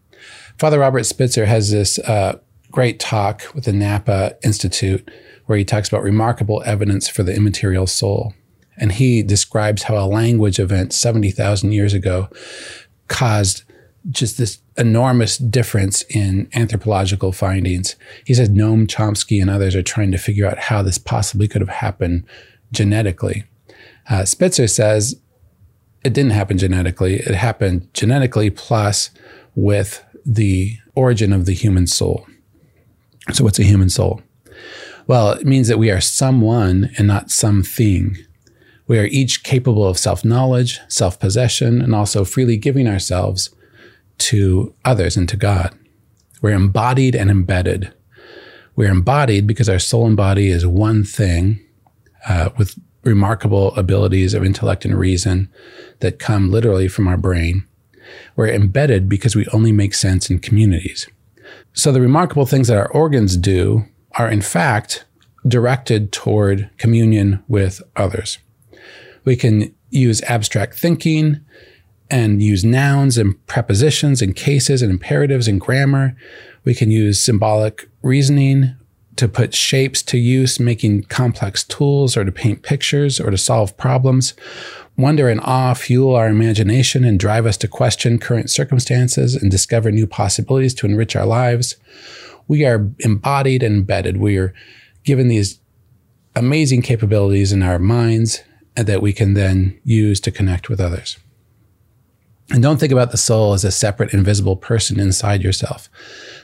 Father 0.57 0.79
Robert 0.79 1.05
Spitzer 1.05 1.45
has 1.45 1.71
this 1.71 1.99
uh, 1.99 2.39
great 2.71 2.99
talk 2.99 3.43
with 3.53 3.65
the 3.65 3.73
Napa 3.73 4.35
Institute 4.43 5.09
where 5.45 5.57
he 5.57 5.65
talks 5.65 5.87
about 5.87 6.03
remarkable 6.03 6.61
evidence 6.65 7.07
for 7.07 7.23
the 7.23 7.35
immaterial 7.35 7.87
soul. 7.87 8.33
And 8.77 8.91
he 8.91 9.23
describes 9.23 9.83
how 9.83 9.97
a 9.97 10.05
language 10.05 10.59
event 10.59 10.93
70,000 10.93 11.71
years 11.71 11.93
ago 11.93 12.29
caused 13.07 13.63
just 14.11 14.37
this 14.37 14.59
enormous 14.77 15.37
difference 15.37 16.03
in 16.03 16.49
anthropological 16.53 17.31
findings. 17.31 17.95
He 18.25 18.33
says 18.33 18.49
Noam 18.49 18.87
Chomsky 18.87 19.41
and 19.41 19.49
others 19.49 19.75
are 19.75 19.83
trying 19.83 20.11
to 20.11 20.17
figure 20.17 20.45
out 20.45 20.59
how 20.59 20.81
this 20.81 20.97
possibly 20.97 21.47
could 21.47 21.61
have 21.61 21.69
happened 21.69 22.25
genetically. 22.71 23.45
Uh, 24.09 24.25
Spitzer 24.25 24.67
says 24.67 25.19
it 26.03 26.13
didn't 26.13 26.31
happen 26.31 26.57
genetically, 26.57 27.15
it 27.15 27.35
happened 27.35 27.93
genetically 27.93 28.49
plus 28.49 29.09
with 29.55 30.03
the 30.25 30.77
origin 30.95 31.33
of 31.33 31.45
the 31.45 31.53
human 31.53 31.87
soul. 31.87 32.27
So, 33.33 33.43
what's 33.43 33.59
a 33.59 33.63
human 33.63 33.89
soul? 33.89 34.21
Well, 35.07 35.31
it 35.31 35.45
means 35.45 35.67
that 35.67 35.79
we 35.79 35.89
are 35.89 36.01
someone 36.01 36.91
and 36.97 37.07
not 37.07 37.31
something. 37.31 38.17
We 38.87 38.99
are 38.99 39.05
each 39.05 39.43
capable 39.43 39.85
of 39.85 39.97
self 39.97 40.23
knowledge, 40.23 40.79
self 40.87 41.19
possession, 41.19 41.81
and 41.81 41.93
also 41.93 42.23
freely 42.23 42.57
giving 42.57 42.87
ourselves 42.87 43.49
to 44.19 44.73
others 44.85 45.17
and 45.17 45.27
to 45.29 45.37
God. 45.37 45.77
We're 46.41 46.51
embodied 46.51 47.15
and 47.15 47.29
embedded. 47.29 47.93
We're 48.75 48.91
embodied 48.91 49.47
because 49.47 49.69
our 49.69 49.79
soul 49.79 50.05
and 50.05 50.15
body 50.15 50.49
is 50.49 50.65
one 50.65 51.03
thing 51.03 51.59
uh, 52.27 52.49
with 52.57 52.79
remarkable 53.07 53.75
abilities 53.75 54.33
of 54.33 54.45
intellect 54.45 54.85
and 54.85 54.97
reason 54.97 55.49
that 55.99 56.19
come 56.19 56.51
literally 56.51 56.87
from 56.87 57.07
our 57.07 57.17
brain. 57.17 57.65
We're 58.35 58.49
embedded 58.49 59.09
because 59.09 59.35
we 59.35 59.47
only 59.47 59.71
make 59.71 59.93
sense 59.93 60.29
in 60.29 60.39
communities. 60.39 61.07
So 61.73 61.91
the 61.91 62.01
remarkable 62.01 62.45
things 62.45 62.67
that 62.67 62.77
our 62.77 62.91
organs 62.91 63.37
do 63.37 63.85
are, 64.13 64.29
in 64.29 64.41
fact, 64.41 65.05
directed 65.47 66.11
toward 66.11 66.69
communion 66.77 67.43
with 67.47 67.81
others. 67.95 68.37
We 69.25 69.35
can 69.35 69.73
use 69.89 70.21
abstract 70.23 70.77
thinking 70.77 71.41
and 72.09 72.41
use 72.41 72.63
nouns 72.63 73.17
and 73.17 73.45
prepositions 73.47 74.21
and 74.21 74.35
cases 74.35 74.81
and 74.81 74.91
imperatives 74.91 75.47
and 75.47 75.59
grammar. 75.59 76.15
We 76.63 76.73
can 76.73 76.91
use 76.91 77.23
symbolic 77.23 77.89
reasoning 78.01 78.75
to 79.17 79.27
put 79.27 79.53
shapes 79.53 80.01
to 80.03 80.17
use, 80.17 80.59
making 80.59 81.03
complex 81.03 81.63
tools 81.63 82.15
or 82.15 82.23
to 82.23 82.31
paint 82.31 82.61
pictures 82.61 83.19
or 83.19 83.31
to 83.31 83.37
solve 83.37 83.75
problems. 83.77 84.33
Wonder 84.97 85.29
and 85.29 85.41
awe 85.41 85.73
fuel 85.73 86.15
our 86.15 86.27
imagination 86.27 87.03
and 87.03 87.19
drive 87.19 87.45
us 87.45 87.57
to 87.57 87.67
question 87.67 88.17
current 88.17 88.49
circumstances 88.49 89.35
and 89.35 89.51
discover 89.51 89.91
new 89.91 90.07
possibilities 90.07 90.73
to 90.75 90.87
enrich 90.87 91.15
our 91.15 91.25
lives. 91.25 91.75
We 92.47 92.65
are 92.65 92.89
embodied 92.99 93.61
and 93.63 93.75
embedded. 93.75 94.17
We 94.17 94.37
are 94.37 94.53
given 95.03 95.27
these 95.27 95.59
amazing 96.35 96.81
capabilities 96.81 97.51
in 97.51 97.63
our 97.63 97.79
minds 97.79 98.43
that 98.75 99.01
we 99.01 99.13
can 99.13 99.33
then 99.33 99.79
use 99.83 100.19
to 100.21 100.31
connect 100.31 100.69
with 100.69 100.79
others. 100.79 101.17
And 102.49 102.63
don't 102.63 102.79
think 102.79 102.93
about 102.93 103.11
the 103.11 103.17
soul 103.17 103.53
as 103.53 103.65
a 103.65 103.71
separate, 103.71 104.13
invisible 104.13 104.55
person 104.55 104.99
inside 104.99 105.43
yourself. 105.43 105.89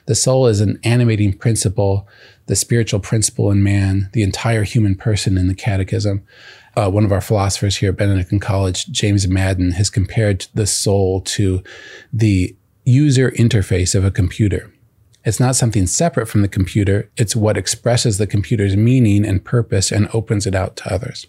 The 0.05 0.15
soul 0.15 0.47
is 0.47 0.59
an 0.61 0.79
animating 0.83 1.33
principle, 1.33 2.07
the 2.47 2.55
spiritual 2.55 2.99
principle 2.99 3.51
in 3.51 3.63
man, 3.63 4.09
the 4.13 4.23
entire 4.23 4.63
human 4.63 4.95
person 4.95 5.37
in 5.37 5.47
the 5.47 5.55
catechism 5.55 6.23
uh, 6.75 6.89
one 6.89 7.05
of 7.05 7.11
our 7.11 7.21
philosophers 7.21 7.77
here 7.77 7.89
at 7.89 7.97
Benedictine 7.97 8.39
College, 8.39 8.87
James 8.87 9.27
Madden, 9.27 9.71
has 9.71 9.89
compared 9.89 10.47
the 10.53 10.65
soul 10.65 11.21
to 11.21 11.63
the 12.11 12.55
user 12.83 13.31
interface 13.31 13.95
of 13.95 14.03
a 14.03 14.11
computer. 14.11 14.73
It's 15.23 15.39
not 15.39 15.55
something 15.55 15.87
separate 15.87 16.27
from 16.27 16.41
the 16.41 16.47
computer, 16.47 17.09
it's 17.15 17.35
what 17.35 17.57
expresses 17.57 18.17
the 18.17 18.27
computer's 18.27 18.75
meaning 18.75 19.25
and 19.25 19.43
purpose 19.43 19.91
and 19.91 20.09
opens 20.13 20.45
it 20.45 20.55
out 20.55 20.75
to 20.77 20.93
others. 20.93 21.27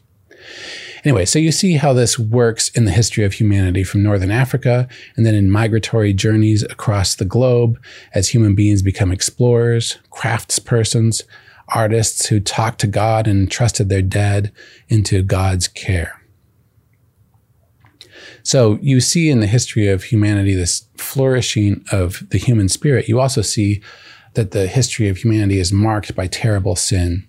Anyway, 1.04 1.24
so 1.24 1.38
you 1.38 1.52
see 1.52 1.74
how 1.74 1.92
this 1.92 2.18
works 2.18 2.68
in 2.70 2.86
the 2.86 2.90
history 2.90 3.24
of 3.24 3.34
humanity 3.34 3.84
from 3.84 4.02
Northern 4.02 4.30
Africa 4.30 4.88
and 5.16 5.26
then 5.26 5.34
in 5.34 5.50
migratory 5.50 6.14
journeys 6.14 6.62
across 6.62 7.14
the 7.14 7.26
globe 7.26 7.78
as 8.14 8.28
human 8.28 8.54
beings 8.54 8.80
become 8.80 9.12
explorers, 9.12 9.98
craftspersons, 10.10 11.22
artists 11.68 12.26
who 12.26 12.40
talked 12.40 12.80
to 12.80 12.86
God 12.86 13.26
and 13.26 13.50
trusted 13.50 13.88
their 13.88 14.02
dead 14.02 14.52
into 14.88 15.22
God's 15.22 15.68
care. 15.68 16.20
So 18.42 18.78
you 18.82 19.00
see 19.00 19.30
in 19.30 19.40
the 19.40 19.46
history 19.46 19.88
of 19.88 20.04
humanity 20.04 20.54
this 20.54 20.86
flourishing 20.96 21.84
of 21.90 22.22
the 22.30 22.38
human 22.38 22.68
spirit. 22.68 23.08
You 23.08 23.20
also 23.20 23.42
see 23.42 23.82
that 24.34 24.50
the 24.50 24.66
history 24.66 25.08
of 25.08 25.18
humanity 25.18 25.58
is 25.58 25.72
marked 25.72 26.14
by 26.14 26.26
terrible 26.26 26.76
sin. 26.76 27.26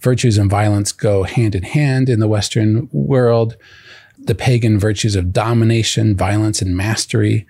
Virtues 0.00 0.38
and 0.38 0.50
violence 0.50 0.92
go 0.92 1.24
hand 1.24 1.54
in 1.54 1.62
hand 1.62 2.08
in 2.08 2.20
the 2.20 2.28
Western 2.28 2.88
world. 2.92 3.56
The 4.18 4.34
pagan 4.34 4.78
virtues 4.78 5.16
of 5.16 5.32
domination, 5.32 6.16
violence, 6.16 6.62
and 6.62 6.76
mastery 6.76 7.46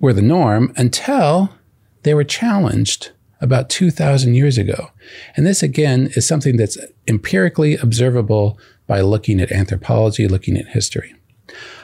were 0.00 0.12
the 0.12 0.22
norm 0.22 0.72
until 0.76 1.54
they 2.02 2.14
were 2.14 2.24
challenged 2.24 3.10
about 3.40 3.68
2,000 3.68 4.34
years 4.34 4.58
ago. 4.58 4.90
And 5.36 5.46
this, 5.46 5.62
again, 5.62 6.10
is 6.14 6.26
something 6.26 6.56
that's 6.56 6.78
empirically 7.06 7.76
observable 7.76 8.58
by 8.86 9.00
looking 9.00 9.40
at 9.40 9.52
anthropology, 9.52 10.28
looking 10.28 10.56
at 10.56 10.68
history. 10.68 11.14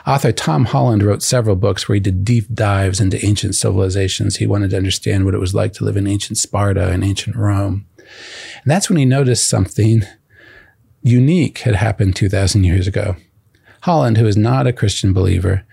Author 0.07 0.33
Tom 0.33 0.65
Holland 0.65 1.03
wrote 1.03 1.23
several 1.23 1.57
books 1.57 1.89
where 1.89 1.95
he 1.95 2.01
did 2.01 2.25
deep 2.25 2.47
dives 2.53 3.01
into 3.01 3.25
ancient 3.25 3.55
civilizations. 3.55 4.37
He 4.37 4.47
wanted 4.47 4.71
to 4.71 4.77
understand 4.77 5.25
what 5.25 5.35
it 5.35 5.41
was 5.41 5.55
like 5.55 5.73
to 5.75 5.85
live 5.85 5.97
in 5.97 6.07
ancient 6.07 6.39
Sparta 6.39 6.89
and 6.89 7.05
ancient 7.05 7.37
Rome. 7.37 7.87
And 8.63 8.71
that's 8.71 8.89
when 8.89 8.99
he 8.99 9.05
noticed 9.05 9.49
something 9.49 10.03
unique 11.03 11.59
had 11.59 11.77
happened 11.77 12.17
2,000 12.17 12.65
years 12.65 12.87
ago. 12.87 13.17
Holland, 13.83 14.19
who 14.19 14.27
is 14.27 14.37
not 14.37 14.67
a 14.67 14.73
Christian 14.73 15.13
believer, 15.13 15.65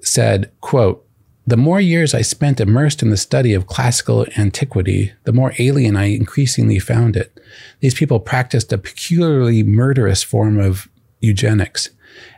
said, 0.00 0.50
quote, 0.60 1.06
the 1.46 1.56
more 1.56 1.80
years 1.80 2.14
I 2.14 2.22
spent 2.22 2.60
immersed 2.60 3.02
in 3.02 3.10
the 3.10 3.16
study 3.16 3.52
of 3.52 3.66
classical 3.66 4.26
antiquity, 4.38 5.12
the 5.24 5.32
more 5.32 5.52
alien 5.58 5.96
I 5.96 6.04
increasingly 6.04 6.78
found 6.78 7.16
it. 7.16 7.40
These 7.80 7.94
people 7.94 8.20
practiced 8.20 8.72
a 8.72 8.78
peculiarly 8.78 9.64
murderous 9.64 10.22
form 10.22 10.60
of 10.60 10.88
eugenics 11.20 11.90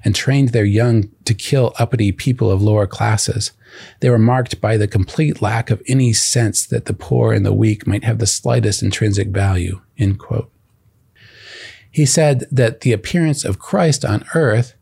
and 0.05 0.15
trained 0.15 0.51
their 0.51 0.65
young 0.65 1.11
to 1.25 1.35
kill 1.35 1.75
uppity 1.79 2.13
people 2.13 2.51
of 2.51 2.63
lower 2.63 2.87
classes. 2.87 3.53
They 4.01 4.11
were 4.11 4.19
marked 4.19 4.61
by 4.61 4.77
the 4.77 4.89
complete 4.89 5.43
lack 5.43 5.71
of 5.71 5.83
any 5.89 6.13
sense 6.13 6.67
that 6.67 6.85
the 6.85 6.93
poor 6.93 7.33
and 7.33 7.45
the 7.45 7.53
weak 7.53 7.87
might 7.87 8.05
have 8.05 8.19
the 8.19 8.27
slightest 8.27 8.83
intrinsic 8.83 9.29
value. 9.29 9.81
He 11.91 12.07
said 12.07 12.47
that 12.51 12.81
the 12.81 12.93
appearance 12.93 13.45
of 13.45 13.59
Christ 13.59 14.05
on 14.05 14.25
earth 14.35 14.75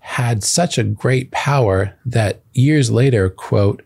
had 0.00 0.42
such 0.42 0.78
a 0.78 0.84
great 0.84 1.30
power 1.30 1.94
that 2.06 2.40
years 2.52 2.90
later, 2.90 3.28
quote, 3.28 3.82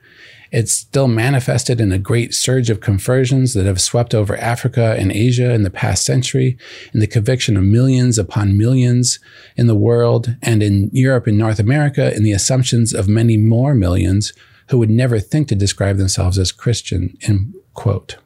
it's 0.53 0.73
still 0.73 1.09
manifested 1.09 1.81
in 1.81 1.91
a 1.91 1.99
great 1.99 2.35
surge 2.35 2.71
of 2.71 2.81
conversions 2.81 3.55
that 3.55 3.67
have 3.67 3.81
swept 3.81 4.15
over 4.15 4.37
Africa 4.37 4.95
and 4.99 5.11
Asia 5.11 5.53
in 5.53 5.63
the 5.63 5.71
past 5.71 6.05
century, 6.05 6.57
in 6.95 7.01
the 7.01 7.07
conviction 7.07 7.57
of 7.57 7.65
millions 7.65 8.19
upon 8.19 8.59
millions 8.59 9.19
in 9.57 9.67
the 9.67 9.75
world, 9.75 10.37
and 10.43 10.63
in 10.63 10.91
Europe 10.93 11.27
and 11.27 11.39
North 11.39 11.59
America, 11.59 12.15
in 12.15 12.23
the 12.23 12.33
assumptions 12.33 12.93
of 12.93 13.09
many 13.09 13.37
more 13.37 13.75
millions 13.75 14.33
who 14.69 14.79
would 14.79 14.91
never 14.91 15.19
think 15.19 15.49
to 15.49 15.55
describe 15.55 15.97
themselves 15.97 16.39
as 16.39 16.53
Christian, 16.53 17.17
end 17.23 17.55
quote. 17.75 18.17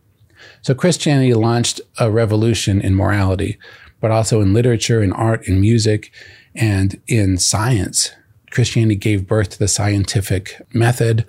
So 0.60 0.74
Christianity 0.74 1.32
launched 1.32 1.80
a 1.98 2.10
revolution 2.10 2.80
in 2.80 2.94
morality 2.94 3.58
but 4.00 4.10
also 4.10 4.40
in 4.40 4.52
literature, 4.52 5.02
in 5.02 5.12
art, 5.12 5.48
in 5.48 5.60
music, 5.60 6.12
and 6.54 7.00
in 7.06 7.38
science. 7.38 8.12
Christianity 8.56 8.96
gave 8.96 9.26
birth 9.26 9.50
to 9.50 9.58
the 9.58 9.68
scientific 9.68 10.62
method. 10.72 11.26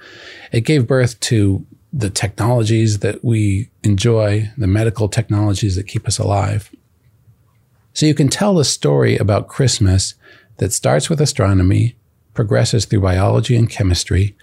It 0.54 0.62
gave 0.62 0.88
birth 0.88 1.20
to 1.20 1.66
the 1.92 2.10
technologies 2.10 3.00
that 3.00 3.22
we 3.22 3.70
enjoy, 3.84 4.50
the 4.58 4.66
medical 4.66 5.10
technologies 5.10 5.76
that 5.76 5.88
keep 5.88 6.08
us 6.08 6.20
alive. 6.20 6.74
So 7.92 8.06
you 8.06 8.16
can 8.16 8.30
tell 8.30 8.60
a 8.60 8.64
story 8.64 9.18
about 9.18 9.50
Christmas 9.50 10.14
that 10.60 10.72
starts 10.72 11.10
with 11.10 11.20
astronomy, 11.20 11.98
progresses 12.34 12.86
through 12.86 13.02
biology 13.02 13.58
and 13.58 13.70
chemistry, 13.70 14.34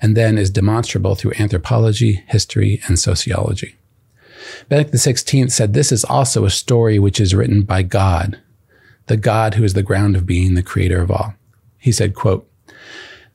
and 0.00 0.16
then 0.16 0.38
is 0.38 0.48
demonstrable 0.48 1.16
through 1.16 1.34
anthropology, 1.38 2.24
history, 2.28 2.80
and 2.86 2.98
sociology. 2.98 3.76
Benedict 4.70 4.94
XVI 4.94 5.52
said 5.52 5.74
this 5.74 5.92
is 5.92 6.04
also 6.04 6.46
a 6.46 6.50
story 6.50 6.98
which 6.98 7.20
is 7.20 7.34
written 7.34 7.64
by 7.64 7.82
God, 7.82 8.40
the 9.08 9.18
God 9.18 9.56
who 9.56 9.64
is 9.64 9.74
the 9.74 9.82
ground 9.82 10.16
of 10.16 10.24
being, 10.24 10.54
the 10.54 10.62
creator 10.62 11.02
of 11.02 11.10
all. 11.10 11.34
He 11.80 11.90
said, 11.90 12.14
quote, 12.14 12.46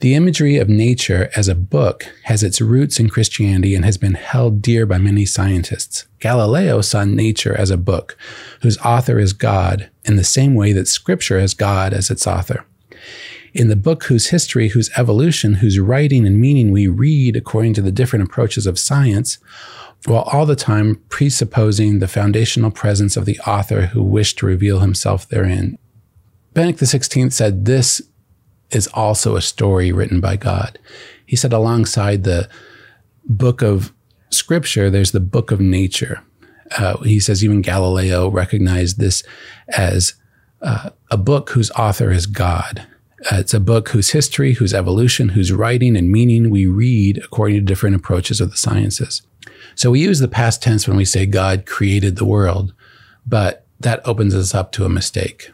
the 0.02 0.14
imagery 0.14 0.58
of 0.58 0.68
nature 0.68 1.30
as 1.36 1.48
a 1.48 1.56
book 1.56 2.06
has 2.24 2.44
its 2.44 2.60
roots 2.60 3.00
in 3.00 3.10
Christianity 3.10 3.76
and 3.76 3.86
has 3.86 3.98
been 3.98 4.16
held 4.16 4.62
dear 4.62 4.86
by 4.86 4.98
many 4.98 5.26
scientists. 5.26 6.06
Galileo 6.20 6.82
saw 6.82 7.06
nature 7.06 7.56
as 7.58 7.70
a 7.70 7.78
book 7.78 8.18
whose 8.62 8.78
author 8.80 9.18
is 9.20 9.32
God 9.32 9.90
in 10.04 10.18
the 10.18 10.24
same 10.24 10.54
way 10.54 10.74
that 10.74 10.90
scripture 10.90 11.40
has 11.40 11.54
God 11.54 11.94
as 11.94 12.12
its 12.12 12.28
author. 12.28 12.66
In 13.54 13.70
the 13.70 13.78
book 13.78 14.04
whose 14.04 14.28
history, 14.28 14.68
whose 14.70 14.92
evolution, 14.98 15.56
whose 15.56 15.80
writing 15.80 16.28
and 16.28 16.42
meaning 16.42 16.72
we 16.72 16.88
read 16.88 17.38
according 17.38 17.74
to 17.76 17.82
the 17.82 17.92
different 17.92 18.26
approaches 18.26 18.68
of 18.68 18.78
science, 18.78 19.38
while 20.06 20.24
all 20.24 20.46
the 20.46 20.58
time 20.58 21.02
presupposing 21.08 22.00
the 22.00 22.08
foundational 22.08 22.70
presence 22.70 23.16
of 23.16 23.24
the 23.24 23.40
author 23.40 23.88
who 23.88 24.04
wished 24.04 24.40
to 24.40 24.46
reveal 24.46 24.80
himself 24.80 25.28
therein. 25.30 25.78
Benedict 26.54 26.82
XVI 26.82 27.32
said 27.32 27.64
this 27.64 28.02
is 28.72 28.88
also 28.88 29.36
a 29.36 29.42
story 29.42 29.92
written 29.92 30.20
by 30.20 30.36
God. 30.36 30.80
He 31.26 31.36
said, 31.36 31.54
alongside 31.54 32.24
the 32.24 32.50
book 33.26 33.62
of 33.62 33.94
scripture, 34.30 34.90
there's 34.90 35.12
the 35.12 35.20
book 35.20 35.52
of 35.52 35.60
nature. 35.60 36.22
Uh, 36.78 36.98
he 37.00 37.20
says 37.20 37.44
even 37.44 37.62
Galileo 37.62 38.30
recognized 38.30 39.00
this 39.00 39.24
as 39.70 40.16
uh, 40.62 40.90
a 41.12 41.18
book 41.18 41.52
whose 41.52 41.72
author 41.72 42.12
is 42.12 42.26
God. 42.26 42.88
Uh, 43.32 43.38
it's 43.38 43.54
a 43.54 43.60
book 43.60 43.90
whose 43.90 44.12
history, 44.12 44.54
whose 44.54 44.74
evolution, 44.74 45.30
whose 45.30 45.52
writing 45.52 45.96
and 45.96 46.12
meaning 46.12 46.50
we 46.50 46.66
read 46.66 47.18
according 47.20 47.56
to 47.56 47.62
different 47.62 47.96
approaches 47.96 48.42
of 48.42 48.52
the 48.52 48.58
sciences. 48.58 49.22
So 49.76 49.92
we 49.92 50.02
use 50.02 50.20
the 50.20 50.28
past 50.28 50.62
tense 50.62 50.88
when 50.88 50.98
we 50.98 51.06
say 51.06 51.26
God 51.26 51.66
created 51.66 52.16
the 52.16 52.26
world, 52.26 52.74
but 53.26 53.66
that 53.80 54.06
opens 54.08 54.34
us 54.34 54.54
up 54.54 54.72
to 54.74 54.86
a 54.86 54.90
mistake 54.90 55.52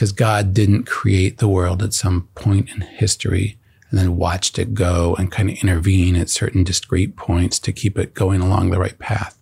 because 0.00 0.12
God 0.12 0.54
didn't 0.54 0.84
create 0.84 1.36
the 1.36 1.48
world 1.48 1.82
at 1.82 1.92
some 1.92 2.30
point 2.34 2.70
in 2.70 2.80
history 2.80 3.58
and 3.90 3.98
then 4.00 4.16
watched 4.16 4.58
it 4.58 4.72
go 4.72 5.14
and 5.16 5.30
kind 5.30 5.50
of 5.50 5.58
intervene 5.58 6.16
at 6.16 6.30
certain 6.30 6.64
discrete 6.64 7.16
points 7.16 7.58
to 7.58 7.70
keep 7.70 7.98
it 7.98 8.14
going 8.14 8.40
along 8.40 8.70
the 8.70 8.78
right 8.78 8.98
path. 8.98 9.38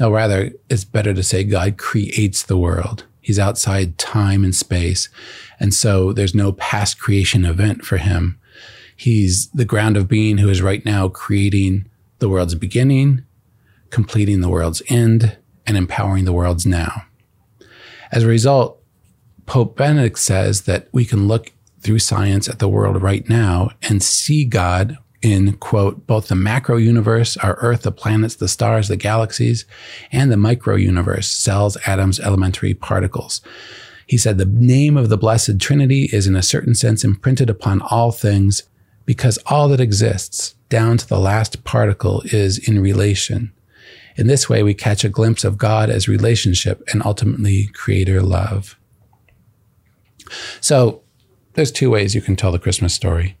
No, 0.00 0.10
rather, 0.10 0.52
it's 0.70 0.84
better 0.84 1.12
to 1.12 1.22
say 1.22 1.44
God 1.44 1.76
creates 1.76 2.42
the 2.42 2.56
world. 2.56 3.04
He's 3.20 3.38
outside 3.38 3.98
time 3.98 4.44
and 4.44 4.54
space. 4.54 5.10
And 5.60 5.74
so 5.74 6.14
there's 6.14 6.34
no 6.34 6.52
past 6.52 6.98
creation 6.98 7.44
event 7.44 7.84
for 7.84 7.98
him. 7.98 8.40
He's 8.96 9.50
the 9.50 9.66
ground 9.66 9.98
of 9.98 10.08
being 10.08 10.38
who 10.38 10.48
is 10.48 10.62
right 10.62 10.82
now 10.86 11.10
creating 11.10 11.86
the 12.18 12.30
world's 12.30 12.54
beginning, 12.54 13.24
completing 13.90 14.40
the 14.40 14.48
world's 14.48 14.80
end, 14.88 15.36
and 15.66 15.76
empowering 15.76 16.24
the 16.24 16.32
world's 16.32 16.64
now. 16.64 17.02
As 18.10 18.22
a 18.22 18.28
result, 18.28 18.81
Pope 19.46 19.76
Benedict 19.76 20.18
says 20.18 20.62
that 20.62 20.88
we 20.92 21.04
can 21.04 21.28
look 21.28 21.52
through 21.80 21.98
science 21.98 22.48
at 22.48 22.58
the 22.58 22.68
world 22.68 23.02
right 23.02 23.28
now 23.28 23.70
and 23.82 24.02
see 24.02 24.44
God 24.44 24.98
in 25.20 25.52
quote 25.54 26.06
both 26.06 26.28
the 26.28 26.34
macro 26.34 26.76
universe 26.76 27.36
our 27.38 27.54
earth 27.60 27.82
the 27.82 27.92
planets 27.92 28.34
the 28.34 28.48
stars 28.48 28.88
the 28.88 28.96
galaxies 28.96 29.64
and 30.10 30.32
the 30.32 30.36
micro 30.36 30.74
universe 30.74 31.28
cells 31.28 31.76
atoms 31.86 32.18
elementary 32.20 32.74
particles. 32.74 33.40
He 34.06 34.18
said 34.18 34.36
the 34.36 34.44
name 34.44 34.96
of 34.96 35.08
the 35.08 35.16
blessed 35.16 35.60
trinity 35.60 36.08
is 36.12 36.26
in 36.26 36.36
a 36.36 36.42
certain 36.42 36.74
sense 36.74 37.04
imprinted 37.04 37.48
upon 37.48 37.80
all 37.82 38.10
things 38.10 38.64
because 39.06 39.38
all 39.46 39.68
that 39.68 39.80
exists 39.80 40.54
down 40.68 40.96
to 40.98 41.08
the 41.08 41.20
last 41.20 41.64
particle 41.64 42.22
is 42.26 42.58
in 42.58 42.80
relation. 42.80 43.52
In 44.16 44.26
this 44.26 44.48
way 44.48 44.62
we 44.62 44.74
catch 44.74 45.04
a 45.04 45.08
glimpse 45.08 45.44
of 45.44 45.56
god 45.56 45.88
as 45.88 46.08
relationship 46.08 46.82
and 46.92 47.02
ultimately 47.04 47.68
creator 47.68 48.22
love 48.22 48.76
so 50.60 51.02
there's 51.54 51.72
two 51.72 51.90
ways 51.90 52.14
you 52.14 52.22
can 52.22 52.36
tell 52.36 52.52
the 52.52 52.58
Christmas 52.58 52.94
story. 52.94 53.36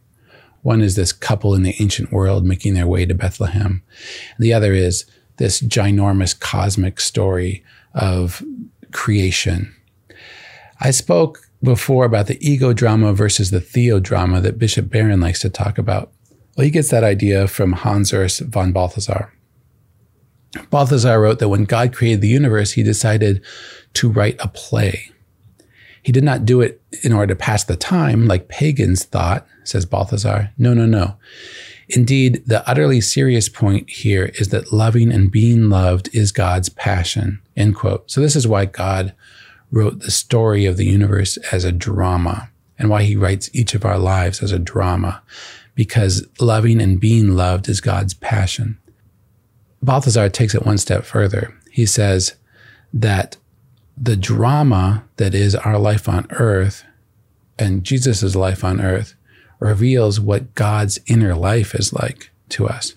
One 0.62 0.80
is 0.80 0.94
this 0.94 1.12
couple 1.12 1.54
in 1.54 1.62
the 1.62 1.74
ancient 1.80 2.12
world 2.12 2.44
making 2.44 2.74
their 2.74 2.86
way 2.86 3.04
to 3.04 3.14
Bethlehem. 3.14 3.82
The 4.38 4.52
other 4.52 4.72
is 4.72 5.06
this 5.38 5.60
ginormous 5.60 6.38
cosmic 6.38 7.00
story 7.00 7.64
of 7.94 8.42
creation. 8.92 9.74
I 10.80 10.90
spoke 10.90 11.48
before 11.62 12.04
about 12.04 12.26
the 12.26 12.38
ego 12.46 12.72
drama 12.72 13.12
versus 13.12 13.50
the 13.50 13.60
theodrama 13.60 14.42
that 14.42 14.58
Bishop 14.58 14.90
Barron 14.90 15.20
likes 15.20 15.40
to 15.40 15.50
talk 15.50 15.78
about. 15.78 16.12
Well, 16.56 16.64
he 16.64 16.70
gets 16.70 16.90
that 16.90 17.04
idea 17.04 17.48
from 17.48 17.72
Hans 17.72 18.12
Urs 18.12 18.44
von 18.46 18.72
Balthasar. 18.72 19.32
Balthasar 20.70 21.20
wrote 21.20 21.38
that 21.38 21.48
when 21.48 21.64
God 21.64 21.94
created 21.94 22.20
the 22.20 22.28
universe, 22.28 22.72
he 22.72 22.82
decided 22.82 23.42
to 23.94 24.10
write 24.10 24.36
a 24.38 24.48
play. 24.48 25.11
He 26.02 26.12
did 26.12 26.24
not 26.24 26.44
do 26.44 26.60
it 26.60 26.82
in 27.02 27.12
order 27.12 27.32
to 27.34 27.38
pass 27.38 27.64
the 27.64 27.76
time 27.76 28.26
like 28.26 28.48
pagans 28.48 29.04
thought, 29.04 29.46
says 29.64 29.86
Balthasar. 29.86 30.50
No, 30.58 30.74
no, 30.74 30.86
no. 30.86 31.16
Indeed, 31.88 32.42
the 32.46 32.68
utterly 32.68 33.00
serious 33.00 33.48
point 33.48 33.88
here 33.88 34.32
is 34.34 34.48
that 34.48 34.72
loving 34.72 35.12
and 35.12 35.30
being 35.30 35.68
loved 35.68 36.08
is 36.12 36.32
God's 36.32 36.68
passion. 36.68 37.40
End 37.56 37.76
quote. 37.76 38.10
So 38.10 38.20
this 38.20 38.34
is 38.34 38.48
why 38.48 38.64
God 38.64 39.14
wrote 39.70 40.00
the 40.00 40.10
story 40.10 40.66
of 40.66 40.76
the 40.76 40.86
universe 40.86 41.36
as 41.52 41.64
a 41.64 41.72
drama 41.72 42.50
and 42.78 42.90
why 42.90 43.02
he 43.04 43.16
writes 43.16 43.50
each 43.52 43.74
of 43.74 43.84
our 43.84 43.98
lives 43.98 44.42
as 44.42 44.52
a 44.52 44.58
drama 44.58 45.22
because 45.74 46.26
loving 46.40 46.80
and 46.80 47.00
being 47.00 47.36
loved 47.36 47.68
is 47.68 47.80
God's 47.80 48.14
passion. 48.14 48.78
Balthasar 49.82 50.28
takes 50.28 50.54
it 50.54 50.66
one 50.66 50.78
step 50.78 51.04
further. 51.04 51.54
He 51.70 51.86
says 51.86 52.34
that 52.92 53.36
the 53.96 54.16
drama 54.16 55.04
that 55.16 55.34
is 55.34 55.54
our 55.54 55.78
life 55.78 56.08
on 56.08 56.26
earth 56.30 56.84
and 57.58 57.84
Jesus' 57.84 58.34
life 58.34 58.64
on 58.64 58.80
earth 58.80 59.14
reveals 59.60 60.18
what 60.18 60.54
God's 60.54 60.98
inner 61.06 61.34
life 61.34 61.74
is 61.74 61.92
like 61.92 62.30
to 62.50 62.66
us. 62.66 62.94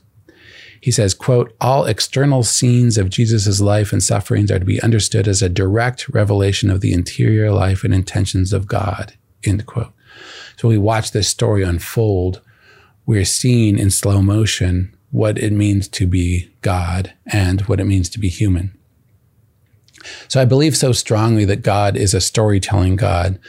He 0.81 0.91
says, 0.91 1.13
quote, 1.13 1.55
all 1.60 1.86
external 1.86 2.43
scenes 2.43 2.97
of 2.97 3.10
Jesus' 3.10 3.60
life 3.60 3.91
and 3.91 4.03
sufferings 4.03 4.51
are 4.51 4.60
to 4.60 4.65
be 4.65 4.81
understood 4.81 5.27
as 5.27 5.41
a 5.41 5.49
direct 5.49 6.08
revelation 6.10 6.69
of 6.69 6.81
the 6.81 6.93
interior 6.93 7.51
life 7.51 7.84
and 7.84 7.93
intentions 7.93 8.53
of 8.53 8.67
God, 8.67 9.13
end 9.43 9.65
quote. 9.65 9.91
So 10.58 10.67
we 10.67 10.77
watch 10.77 11.12
this 11.12 11.27
story 11.27 11.63
unfold. 11.63 12.41
We're 13.05 13.25
seeing 13.25 13.77
in 13.77 13.89
slow 13.89 14.21
motion 14.21 14.95
what 15.12 15.38
it 15.38 15.53
means 15.53 15.88
to 15.88 16.08
be 16.08 16.51
God 16.62 17.13
and 17.25 17.62
what 17.62 17.79
it 17.79 17.86
means 17.86 18.10
to 18.10 18.19
be 18.19 18.29
human. 18.29 18.77
So 20.28 20.41
I 20.41 20.46
believe 20.46 20.76
so 20.76 20.91
strongly 20.91 21.46
that 21.46 21.62
God 21.62 21.96
is 21.96 22.13
a 22.13 22.22
storytelling 22.22 22.96
God 22.96 23.39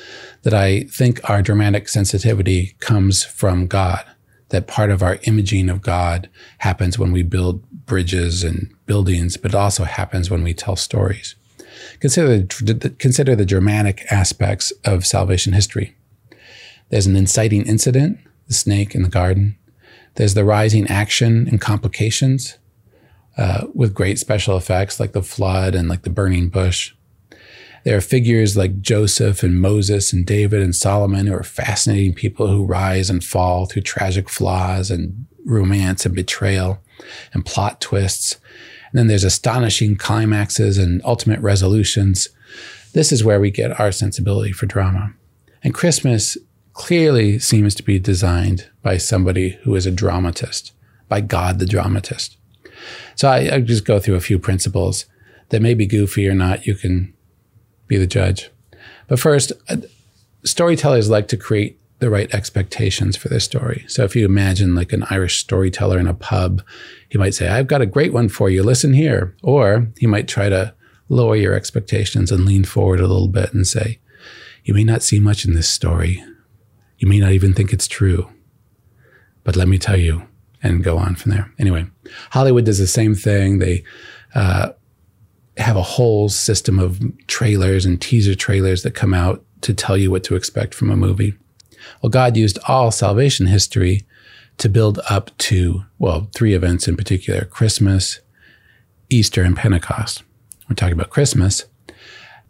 that 0.43 0.55
I 0.55 0.85
think 0.85 1.29
our 1.29 1.43
dramatic 1.43 1.89
sensitivity 1.89 2.77
comes 2.81 3.25
from 3.25 3.67
God. 3.67 4.05
That 4.51 4.69
part 4.69 4.91
of 4.91 5.03
our 5.03 5.19
imaging 5.25 5.69
of 5.69 5.83
God 5.83 6.31
happens 6.59 6.99
when 6.99 7.11
we 7.11 7.23
build 7.23 7.69
bridges 7.85 8.45
and 8.45 8.73
buildings, 8.87 9.37
but 9.37 9.53
it 9.53 9.57
also 9.57 9.85
happens 9.85 10.31
when 10.31 10.45
we 10.45 10.55
tell 10.55 10.77
stories. 10.77 11.35
Consider 11.99 12.39
the, 12.39 12.95
consider 12.99 13.35
the 13.35 13.45
dramatic 13.45 14.05
aspects 14.11 14.73
of 14.85 15.05
salvation 15.05 15.53
history. 15.53 15.97
There's 16.91 17.07
an 17.07 17.17
inciting 17.17 17.67
incident, 17.67 18.19
the 18.47 18.55
snake 18.55 18.95
in 18.95 19.03
the 19.03 19.09
garden. 19.09 19.57
There's 20.15 20.35
the 20.35 20.45
rising 20.45 20.87
action 20.87 21.49
and 21.49 21.61
complications 21.61 22.57
uh, 23.37 23.67
with 23.75 23.95
great 23.95 24.19
special 24.19 24.57
effects 24.57 24.99
like 24.99 25.13
the 25.13 25.23
flood 25.23 25.75
and 25.75 25.89
like 25.89 26.03
the 26.03 26.11
burning 26.11 26.49
bush. 26.49 26.95
There 27.85 27.97
are 27.97 28.01
figures 28.01 28.57
like 28.57 28.81
Joseph 28.81 29.43
and 29.43 29.61
Moses 29.61 30.13
and 30.13 30.27
David 30.27 30.61
and 30.61 30.75
Solomon 30.75 31.29
who 31.29 31.35
are 31.35 31.45
fascinating 31.45 32.15
people 32.15 32.49
who 32.49 32.65
rise 32.65 33.11
and 33.11 33.23
fall 33.23 33.67
through 33.67 33.83
tragic 33.83 34.29
flaws 34.29 34.91
and 34.91 35.27
romance 35.45 36.05
and 36.05 36.15
betrayal 36.15 36.81
and 37.33 37.47
plot 37.47 37.81
twists. 37.81 38.39
And 38.91 38.99
then 38.99 39.07
there's 39.07 39.23
astonishing 39.23 39.97
climaxes 39.97 40.79
and 40.79 41.01
ultimate 41.05 41.41
resolutions. 41.41 42.29
This 42.93 43.13
is 43.13 43.23
where 43.23 43.39
we 43.39 43.51
get 43.51 43.79
our 43.79 43.93
sensibility 43.93 44.53
for 44.53 44.67
drama. 44.67 45.13
And 45.63 45.75
Christmas 45.75 46.37
clearly 46.73 47.39
seems 47.39 47.75
to 47.77 47.83
be 47.83 47.99
designed 47.99 48.69
by 48.83 48.97
somebody 48.97 49.59
who 49.63 49.75
is 49.77 49.87
a 49.87 49.91
dramatist, 49.91 50.73
by 51.09 51.21
God 51.21 51.59
the 51.59 51.67
dramatist. 51.67 52.37
So 53.15 53.29
I, 53.29 53.55
I 53.55 53.61
just 53.61 53.85
go 53.85 53.99
through 53.99 54.17
a 54.17 54.21
few 54.21 54.39
principles 54.39 55.07
that 55.49 55.63
may 55.63 55.75
be 55.75 55.87
goofy 55.87 56.29
or 56.29 56.35
not. 56.35 56.67
You 56.67 56.75
can 56.75 57.15
be 57.87 57.97
the 57.97 58.07
judge. 58.07 58.51
But 59.09 59.21
first, 59.21 59.53
uh, 59.69 59.77
storytellers 60.45 61.09
like 61.09 61.29
to 61.29 61.37
create 61.37 61.81
the 61.99 62.11
right 62.11 62.33
expectations 62.35 63.17
for 63.17 63.29
their 63.29 63.41
story. 63.41 63.85
So 63.89 64.05
if 64.05 64.15
you 64.15 64.27
imagine 64.27 64.75
like 64.75 64.93
an 64.93 65.07
Irish 65.09 65.39
storyteller 65.39 65.99
in 65.99 66.07
a 66.07 66.15
pub, 66.15 66.63
he 67.09 67.17
might 67.17 67.35
say, 67.35 67.49
I've 67.49 67.69
got 67.69 67.81
a 67.81 67.87
great 67.87 68.13
one 68.13 68.29
for 68.29 68.51
you. 68.51 68.63
Listen 68.63 68.93
here. 68.93 69.35
Or 69.43 69.89
he 69.97 70.07
might 70.07 70.29
try 70.29 70.49
to 70.49 70.75
lower 71.09 71.37
your 71.37 71.55
expectations 71.55 72.31
and 72.31 72.45
lean 72.45 72.65
forward 72.65 73.01
a 73.01 73.07
little 73.07 73.29
bit 73.29 73.55
and 73.55 73.67
say, 73.67 73.99
You 74.65 74.75
may 74.75 74.85
not 74.85 75.03
see 75.03 75.21
much 75.21 75.45
in 75.45 75.55
this 75.55 75.71
story. 75.71 76.23
You 76.99 77.09
may 77.09 77.19
not 77.19 77.33
even 77.33 77.55
think 77.55 77.73
it's 77.73 77.89
true. 77.89 78.31
But 79.45 79.57
let 79.57 79.69
me 79.69 79.79
tell 79.79 79.97
you, 79.97 80.27
and 80.71 80.85
go 80.85 80.99
on 80.99 81.15
from 81.15 81.33
there. 81.33 81.51
Anyway, 81.59 81.87
Hollywood 82.31 82.65
does 82.65 82.79
the 82.79 82.87
same 82.87 83.15
thing. 83.15 83.59
They 83.59 83.85
uh, 84.35 84.71
have 85.57 85.77
a 85.77 85.83
whole 85.83 86.29
system 86.29 86.79
of 86.79 87.01
trailers 87.27 87.87
and 87.87 88.01
teaser 88.01 88.35
trailers 88.35 88.83
that 88.83 88.95
come 88.95 89.15
out 89.15 89.45
to 89.63 89.73
tell 89.73 89.97
you 89.97 90.11
what 90.11 90.25
to 90.25 90.37
expect 90.37 90.75
from 90.75 90.91
a 90.91 90.97
movie. 90.97 91.35
Well, 92.03 92.11
God 92.11 92.37
used 92.37 92.59
all 92.69 92.91
salvation 92.91 93.47
history 93.47 94.07
to 94.59 94.69
build 94.69 95.01
up 95.09 95.37
to, 95.39 95.85
well, 95.99 96.29
three 96.35 96.55
events 96.55 96.89
in 96.89 96.97
particular 96.97 97.45
Christmas, 97.45 98.21
Easter, 99.11 99.43
and 99.43 99.57
Pentecost. 99.57 100.23
We're 100.69 100.75
talking 100.75 100.95
about 100.95 101.11
Christmas. 101.11 101.65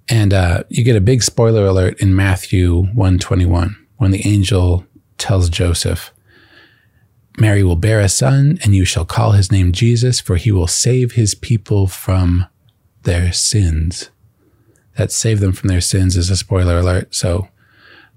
And 0.08 0.32
uh, 0.32 0.62
you 0.68 0.84
get 0.84 0.96
a 0.96 1.00
big 1.00 1.22
spoiler 1.22 1.66
alert 1.66 2.00
in 2.00 2.14
Matthew 2.14 2.82
121 2.94 3.76
when 3.96 4.12
the 4.12 4.26
angel 4.26 4.86
tells 5.18 5.48
Joseph, 5.48 6.12
Mary 7.38 7.62
will 7.62 7.76
bear 7.76 8.00
a 8.00 8.08
son, 8.08 8.58
and 8.62 8.74
you 8.74 8.84
shall 8.84 9.04
call 9.04 9.32
his 9.32 9.52
name 9.52 9.72
Jesus, 9.72 10.20
for 10.20 10.36
he 10.36 10.50
will 10.50 10.66
save 10.66 11.12
his 11.12 11.34
people 11.34 11.86
from 11.86 12.46
their 13.02 13.32
sins. 13.32 14.10
That 14.96 15.12
save 15.12 15.40
them 15.40 15.52
from 15.52 15.68
their 15.68 15.82
sins 15.82 16.16
is 16.16 16.30
a 16.30 16.36
spoiler 16.36 16.78
alert. 16.78 17.14
So, 17.14 17.48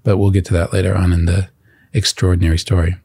but 0.02 0.16
we'll 0.16 0.30
get 0.30 0.46
to 0.46 0.54
that 0.54 0.72
later 0.72 0.94
on 0.94 1.12
in 1.12 1.26
the 1.26 1.48
extraordinary 1.92 2.58
story. 2.58 2.96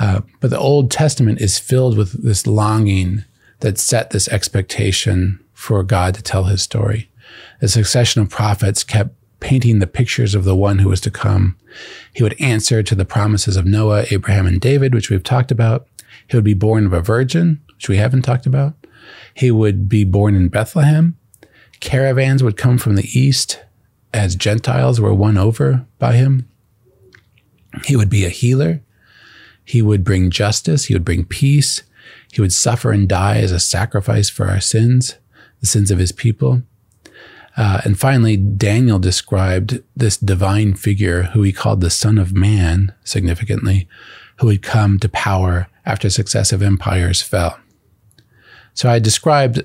Uh, 0.00 0.22
but 0.40 0.50
the 0.50 0.58
Old 0.58 0.90
Testament 0.90 1.40
is 1.40 1.58
filled 1.58 1.96
with 1.96 2.24
this 2.24 2.46
longing 2.46 3.24
that 3.60 3.78
set 3.78 4.10
this 4.10 4.28
expectation 4.28 5.38
for 5.52 5.82
God 5.82 6.14
to 6.14 6.22
tell 6.22 6.44
his 6.44 6.62
story. 6.62 7.10
A 7.60 7.68
succession 7.68 8.22
of 8.22 8.30
prophets 8.30 8.82
kept 8.82 9.14
painting 9.40 9.78
the 9.78 9.86
pictures 9.86 10.34
of 10.34 10.44
the 10.44 10.54
one 10.54 10.78
who 10.78 10.88
was 10.88 11.00
to 11.02 11.10
come. 11.10 11.56
He 12.14 12.22
would 12.22 12.40
answer 12.40 12.82
to 12.82 12.94
the 12.94 13.04
promises 13.04 13.56
of 13.56 13.66
Noah, 13.66 14.04
Abraham, 14.10 14.46
and 14.46 14.60
David, 14.60 14.94
which 14.94 15.10
we've 15.10 15.22
talked 15.22 15.50
about. 15.50 15.86
He 16.28 16.36
would 16.36 16.44
be 16.44 16.54
born 16.54 16.86
of 16.86 16.92
a 16.92 17.00
virgin, 17.00 17.60
which 17.74 17.88
we 17.88 17.96
haven't 17.96 18.22
talked 18.22 18.46
about. 18.46 18.74
He 19.34 19.50
would 19.50 19.88
be 19.88 20.04
born 20.04 20.34
in 20.34 20.48
Bethlehem. 20.48 21.16
Caravans 21.80 22.42
would 22.42 22.56
come 22.56 22.78
from 22.78 22.96
the 22.96 23.08
east 23.18 23.62
as 24.12 24.36
Gentiles 24.36 25.00
were 25.00 25.14
won 25.14 25.38
over 25.38 25.86
by 25.98 26.14
him. 26.14 26.48
He 27.84 27.96
would 27.96 28.10
be 28.10 28.24
a 28.24 28.30
healer. 28.30 28.82
He 29.64 29.80
would 29.80 30.04
bring 30.04 30.30
justice. 30.30 30.86
He 30.86 30.94
would 30.94 31.04
bring 31.04 31.24
peace. 31.24 31.82
He 32.32 32.40
would 32.40 32.52
suffer 32.52 32.90
and 32.90 33.08
die 33.08 33.38
as 33.38 33.52
a 33.52 33.60
sacrifice 33.60 34.28
for 34.28 34.46
our 34.46 34.60
sins, 34.60 35.16
the 35.60 35.66
sins 35.66 35.90
of 35.90 35.98
his 35.98 36.12
people. 36.12 36.62
Uh, 37.56 37.80
and 37.84 37.98
finally, 37.98 38.36
Daniel 38.36 38.98
described 38.98 39.82
this 39.96 40.16
divine 40.16 40.74
figure 40.74 41.24
who 41.24 41.42
he 41.42 41.52
called 41.52 41.80
the 41.80 41.90
Son 41.90 42.16
of 42.18 42.32
Man, 42.32 42.94
significantly, 43.04 43.88
who 44.38 44.48
had 44.48 44.62
come 44.62 44.98
to 44.98 45.08
power 45.08 45.68
after 45.84 46.08
successive 46.08 46.62
empires 46.62 47.22
fell. 47.22 47.58
So 48.74 48.88
I 48.88 48.98
described 48.98 49.62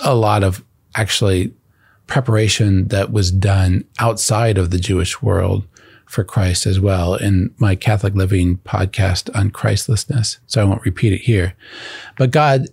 a 0.00 0.14
lot 0.14 0.44
of 0.44 0.64
actually 0.94 1.54
preparation 2.06 2.88
that 2.88 3.10
was 3.10 3.30
done 3.30 3.84
outside 3.98 4.58
of 4.58 4.70
the 4.70 4.78
Jewish 4.78 5.22
world 5.22 5.66
for 6.04 6.22
Christ 6.22 6.66
as 6.66 6.78
well 6.78 7.14
in 7.14 7.54
my 7.56 7.74
Catholic 7.74 8.14
Living 8.14 8.58
podcast 8.58 9.34
on 9.34 9.50
Christlessness. 9.50 10.38
So 10.46 10.60
I 10.60 10.64
won't 10.64 10.84
repeat 10.84 11.14
it 11.14 11.22
here. 11.22 11.54
But 12.18 12.30
God 12.30 12.66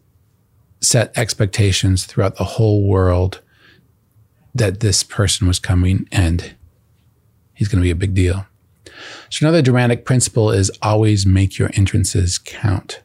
set 0.81 1.17
expectations 1.17 2.05
throughout 2.05 2.35
the 2.35 2.43
whole 2.43 2.85
world 2.85 3.41
that 4.59 4.79
this 4.79 5.03
person 5.03 5.47
was 5.47 5.59
coming 5.59 6.07
and 6.11 6.53
he's 7.53 7.67
going 7.67 7.81
to 7.81 7.85
be 7.85 7.91
a 7.91 7.95
big 7.95 8.13
deal. 8.13 8.45
So 9.29 9.45
another 9.45 9.61
dramatic 9.61 10.05
principle 10.05 10.51
is 10.51 10.71
always 10.81 11.25
make 11.25 11.57
your 11.57 11.71
entrances 11.73 12.37
count. 12.37 13.01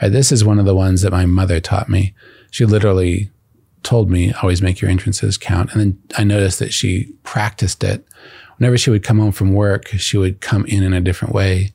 Right, 0.00 0.10
this 0.10 0.32
is 0.32 0.44
one 0.44 0.58
of 0.58 0.66
the 0.66 0.74
ones 0.74 1.02
that 1.02 1.12
my 1.12 1.26
mother 1.26 1.60
taught 1.60 1.88
me. 1.88 2.14
She 2.50 2.64
literally 2.64 3.30
told 3.82 4.10
me 4.10 4.32
always 4.42 4.60
make 4.60 4.80
your 4.80 4.90
entrances 4.90 5.38
count. 5.38 5.72
And 5.72 5.80
then 5.80 6.02
I 6.18 6.24
noticed 6.24 6.58
that 6.58 6.72
she 6.72 7.12
practiced 7.22 7.84
it. 7.84 8.04
Whenever 8.58 8.76
she 8.76 8.90
would 8.90 9.04
come 9.04 9.18
home 9.18 9.32
from 9.32 9.52
work, 9.52 9.88
she 9.88 10.16
would 10.16 10.40
come 10.40 10.66
in 10.66 10.82
in 10.82 10.92
a 10.92 11.00
different 11.00 11.34
way. 11.34 11.72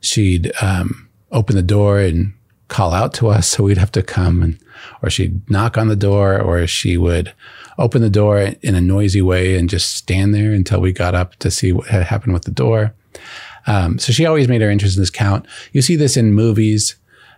She'd 0.00 0.52
um, 0.62 1.08
open 1.32 1.56
the 1.56 1.62
door 1.62 1.98
and 1.98 2.34
call 2.68 2.92
out 2.92 3.14
to 3.14 3.28
us, 3.28 3.48
so 3.48 3.64
we'd 3.64 3.78
have 3.78 3.92
to 3.92 4.02
come, 4.02 4.42
and 4.42 4.58
or 5.02 5.10
she'd 5.10 5.48
knock 5.50 5.78
on 5.78 5.88
the 5.88 5.96
door, 5.96 6.38
or 6.40 6.66
she 6.66 6.96
would 6.96 7.32
open 7.78 8.02
the 8.02 8.10
door 8.10 8.38
in 8.38 8.74
a 8.74 8.80
noisy 8.80 9.22
way 9.22 9.56
and 9.56 9.70
just 9.70 9.94
stand 9.94 10.34
there 10.34 10.52
until 10.52 10.80
we 10.80 10.92
got 10.92 11.14
up 11.14 11.36
to 11.36 11.50
see 11.50 11.72
what 11.72 11.86
had 11.86 12.02
happened 12.02 12.34
with 12.34 12.44
the 12.44 12.50
door. 12.50 12.94
Um, 13.66 13.98
so 13.98 14.12
she 14.12 14.26
always 14.26 14.48
made 14.48 14.60
her 14.60 14.70
entrances 14.70 15.10
count. 15.10 15.46
You 15.72 15.82
see 15.82 15.96
this 15.96 16.16
in 16.16 16.34
movies 16.34 16.96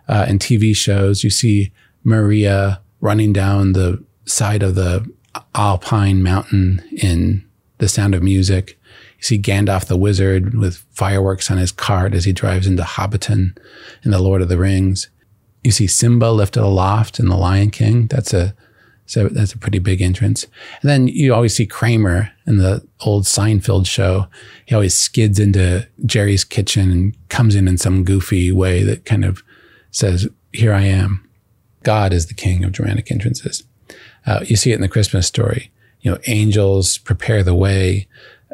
uh, 0.09 0.25
and 0.29 0.41
TV 0.41 0.75
shows. 0.75 1.23
You 1.23 1.31
see 1.31 1.73
Maria 2.05 2.81
running 3.01 3.33
down 3.33 3.73
the 3.73 4.03
side 4.25 4.63
of 4.63 4.75
the 4.75 5.07
Alpine 5.55 6.23
mountain 6.23 6.83
in 6.93 7.45
The 7.79 7.89
Sound 7.89 8.15
of 8.15 8.23
Music. 8.23 8.79
You 9.19 9.25
see 9.25 9.39
Gandalf 9.39 9.87
the 9.87 9.97
Wizard 9.97 10.55
with 10.55 10.79
fireworks 10.91 11.51
on 11.51 11.59
his 11.59 11.73
cart 11.73 12.15
as 12.15 12.25
he 12.25 12.33
drives 12.33 12.67
into 12.67 12.83
Hobbiton 12.83 13.57
in 14.03 14.11
The 14.11 14.23
Lord 14.23 14.41
of 14.41 14.49
the 14.49 14.59
Rings. 14.59 15.09
You 15.63 15.71
see 15.71 15.87
Simba 15.87 16.27
lifted 16.27 16.63
aloft 16.63 17.19
in 17.19 17.29
The 17.29 17.37
Lion 17.37 17.71
King. 17.71 18.07
That's 18.07 18.33
a 18.33 18.55
so 19.11 19.27
that's 19.27 19.53
a 19.53 19.59
pretty 19.59 19.81
big 19.81 20.01
entrance. 20.01 20.45
And 20.81 20.89
then 20.89 21.09
you 21.09 21.35
always 21.35 21.57
see 21.57 21.67
Kramer 21.67 22.31
in 22.47 22.59
the 22.59 22.87
old 23.01 23.25
Seinfeld 23.25 23.89
show. 23.89 24.29
He 24.67 24.75
always 24.77 24.95
skids 24.95 25.41
into 25.41 25.89
Jerry's 26.07 26.45
kitchen 26.45 26.93
and 26.93 27.29
comes 27.29 27.57
in 27.57 27.67
in 27.67 27.77
some 27.77 28.05
goofy 28.05 28.53
way 28.53 28.85
that 28.85 29.05
kind 29.05 29.25
of 29.25 29.43
says, 29.91 30.29
Here 30.53 30.73
I 30.73 30.83
am. 30.83 31.29
God 31.83 32.13
is 32.13 32.27
the 32.27 32.35
king 32.35 32.63
of 32.63 32.71
dramatic 32.71 33.11
entrances. 33.11 33.65
Uh, 34.27 34.45
you 34.45 34.55
see 34.55 34.71
it 34.71 34.77
in 34.77 34.81
the 34.81 34.89
Christmas 34.89 35.27
story. 35.27 35.73
You 36.03 36.13
know, 36.13 36.19
angels 36.29 36.97
prepare 36.97 37.43
the 37.43 37.53
way 37.53 38.07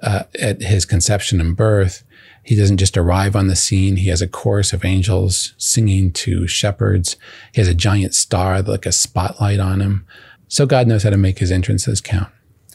uh, 0.03 0.23
at 0.40 0.62
his 0.62 0.87
conception 0.87 1.38
and 1.38 1.55
birth. 1.55 2.03
He 2.42 2.57
doesn't 2.57 2.79
just 2.79 2.97
arrive 2.97 3.37
on 3.37 3.49
the 3.49 3.57
scene. 3.57 3.97
He 3.97 4.09
has 4.09 4.23
a 4.23 4.27
chorus 4.27 4.73
of 4.73 4.87
angels 4.87 5.53
singing 5.59 6.12
to 6.12 6.47
shepherds. 6.47 7.16
He 7.53 7.61
has 7.61 7.69
a 7.69 7.75
giant 7.75 8.14
star, 8.14 8.62
like 8.62 8.87
a 8.87 8.92
spotlight 8.92 9.61
on 9.61 9.83
him. 9.83 10.07
So 10.48 10.66
God 10.66 10.87
knows 10.87 11.02
how 11.02 11.11
to 11.11 11.16
make 11.16 11.38
his 11.38 11.50
entrances 11.50 12.00
count. 12.00 12.28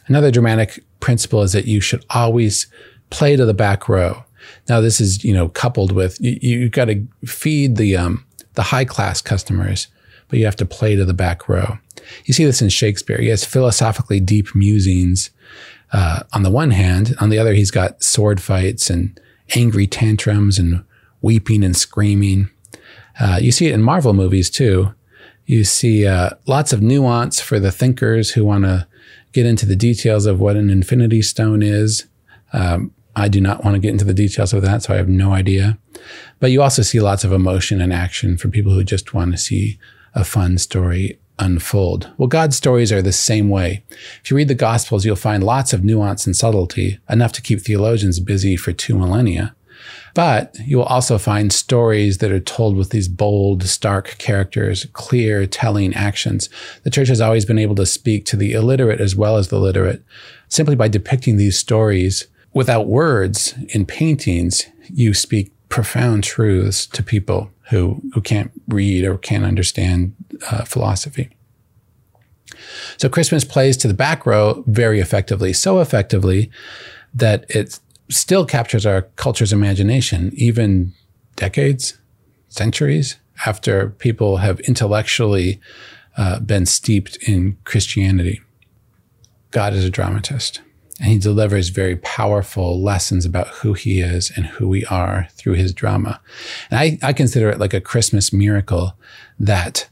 Another 0.08 0.32
dramatic 0.32 0.84
principle 1.00 1.42
is 1.42 1.54
that 1.54 1.66
you 1.66 1.80
should 1.80 2.06
always 2.10 2.68
play 3.10 3.36
to 3.36 3.46
the 3.46 3.54
back 3.54 3.88
row. 3.88 4.24
Now, 4.68 4.82
this 4.82 5.00
is, 5.00 5.24
you 5.24 5.34
know, 5.34 5.50
coupled 5.50 5.92
with 5.92 6.20
you, 6.20 6.38
you 6.42 6.70
got 6.70 6.86
to 6.86 7.06
feed 7.26 7.78
the, 7.78 7.96
um, 7.96 8.26
the 8.56 8.64
high 8.64 8.86
class 8.86 9.22
customers, 9.22 9.88
but 10.28 10.40
you 10.40 10.46
have 10.46 10.56
to 10.58 10.66
play 10.66 10.96
to 10.96 11.06
the 11.06 11.14
back 11.14 11.48
row. 11.48 11.78
You 12.26 12.34
see 12.34 12.46
this 12.46 12.62
in 12.62 12.70
Shakespeare. 12.70 13.20
He 13.20 13.28
has 13.28 13.46
philosophically 13.46 14.20
deep 14.20 14.56
musings 14.56 15.30
uh, 15.94 16.24
on 16.34 16.44
the 16.44 16.50
one 16.50 16.72
hand. 16.72 17.16
On 17.20 17.30
the 17.30 17.38
other, 17.38 17.54
he's 17.54 17.72
got 17.72 18.04
sword 18.04 18.42
fights 18.42 18.90
and 18.90 19.20
angry 19.56 19.88
tantrums 19.88 20.58
and 20.58 20.84
weeping 21.22 21.64
and 21.64 21.76
screaming. 21.76 22.50
Uh, 23.20 23.38
you 23.42 23.52
see 23.52 23.68
it 23.68 23.74
in 23.74 23.82
Marvel 23.82 24.14
movies 24.14 24.50
too. 24.50 24.94
You 25.46 25.64
see 25.64 26.06
uh, 26.06 26.32
lots 26.46 26.72
of 26.72 26.82
nuance 26.82 27.40
for 27.40 27.60
the 27.60 27.72
thinkers 27.72 28.32
who 28.32 28.46
want 28.46 28.64
to 28.64 28.88
get 29.34 29.46
into 29.46 29.66
the 29.66 29.76
details 29.76 30.26
of 30.26 30.40
what 30.40 30.56
an 30.56 30.70
infinity 30.70 31.22
stone 31.22 31.62
is. 31.62 32.06
Um, 32.54 32.94
I 33.16 33.28
do 33.28 33.42
not 33.42 33.64
want 33.64 33.76
to 33.76 33.80
get 33.80 33.92
into 33.92 34.06
the 34.06 34.14
details 34.14 34.54
of 34.54 34.62
that, 34.62 34.84
so 34.84 34.94
I 34.94 34.98
have 34.98 35.10
no 35.10 35.34
idea. 35.34 35.78
But 36.40 36.52
you 36.52 36.62
also 36.62 36.82
see 36.82 37.00
lots 37.00 37.24
of 37.24 37.32
emotion 37.32 37.82
and 37.82 37.92
action 37.92 38.38
for 38.38 38.48
people 38.48 38.74
who 38.74 38.84
just 38.84 39.14
want 39.14 39.32
to 39.32 39.38
see 39.38 39.78
a 40.14 40.24
fun 40.24 40.58
story 40.58 41.20
unfold. 41.40 42.10
Well, 42.18 42.28
God's 42.28 42.56
stories 42.56 42.92
are 42.92 43.02
the 43.02 43.12
same 43.12 43.50
way. 43.50 43.84
If 44.24 44.30
you 44.30 44.38
read 44.38 44.48
the 44.48 44.56
Gospels, 44.56 45.06
you'll 45.06 45.16
find 45.16 45.44
lots 45.44 45.74
of 45.74 45.84
nuance 45.84 46.26
and 46.26 46.36
subtlety, 46.36 47.00
enough 47.10 47.32
to 47.34 47.42
keep 47.42 47.62
theologians 47.62 48.20
busy 48.20 48.56
for 48.56 48.72
two 48.72 48.98
millennia. 48.98 49.56
But 50.14 50.56
you 50.66 50.78
will 50.78 50.86
also 50.86 51.18
find 51.18 51.54
stories 51.54 52.18
that 52.18 52.32
are 52.32 52.40
told 52.40 52.76
with 52.76 52.90
these 52.90 53.08
bold, 53.08 53.64
stark 53.64 54.18
characters, 54.18 54.86
clear, 54.94 55.46
telling 55.46 55.94
actions. 55.94 56.50
The 56.84 56.90
church 56.90 57.08
has 57.08 57.22
always 57.22 57.46
been 57.46 57.60
able 57.60 57.76
to 57.76 57.86
speak 57.86 58.26
to 58.26 58.36
the 58.36 58.54
illiterate 58.54 59.00
as 59.00 59.16
well 59.16 59.38
as 59.38 59.48
the 59.48 59.60
literate. 59.60 60.04
Simply 60.50 60.76
by 60.76 60.90
depicting 60.90 61.38
these 61.38 61.58
stories 61.58 62.28
without 62.54 62.88
words 62.88 63.54
in 63.70 63.86
paintings, 63.86 64.66
you 64.94 65.14
speak 65.14 65.54
profound 65.70 66.24
truths 66.24 66.86
to 66.88 67.02
people 67.02 67.50
who, 67.70 68.02
who 68.14 68.22
can't 68.22 68.52
read 68.68 69.06
or 69.06 69.18
can't 69.18 69.46
understand 69.46 70.14
uh, 70.52 70.66
philosophy. 70.66 71.30
So 72.98 73.08
Christmas 73.08 73.46
plays 73.46 73.78
to 73.78 73.88
the 73.88 73.94
back 73.94 74.26
row 74.26 74.64
very 74.68 75.00
effectively, 75.00 75.54
so 75.54 75.80
effectively 75.80 76.52
that 77.14 77.46
it 77.50 77.80
still 78.12 78.46
captures 78.46 78.86
our 78.86 79.04
culture's 79.16 79.54
imagination, 79.54 80.32
even 80.36 80.94
decades, 81.36 81.98
centuries 82.50 83.18
after 83.46 83.90
people 83.90 84.38
have 84.38 84.60
intellectually 84.62 85.60
uh, 86.18 86.40
been 86.40 86.66
steeped 86.66 87.18
in 87.28 87.58
Christianity. 87.64 88.42
God 89.52 89.74
is 89.74 89.86
a 89.86 89.90
dramatist, 89.90 90.62
and 91.00 91.10
he 91.10 91.18
delivers 91.18 91.70
very 91.70 91.96
powerful 91.98 92.82
lessons 92.82 93.26
about 93.26 93.48
who 93.48 93.74
he 93.74 94.02
is 94.02 94.32
and 94.36 94.46
who 94.46 94.68
we 94.68 94.86
are 94.86 95.28
through 95.32 95.54
his 95.54 95.74
drama. 95.74 96.20
And 96.70 96.80
I, 96.80 97.00
I 97.02 97.14
consider 97.14 97.50
it 97.50 97.60
like 97.60 97.74
a 97.74 97.82
Christmas 97.82 98.32
miracle 98.32 98.98
that 99.40 99.90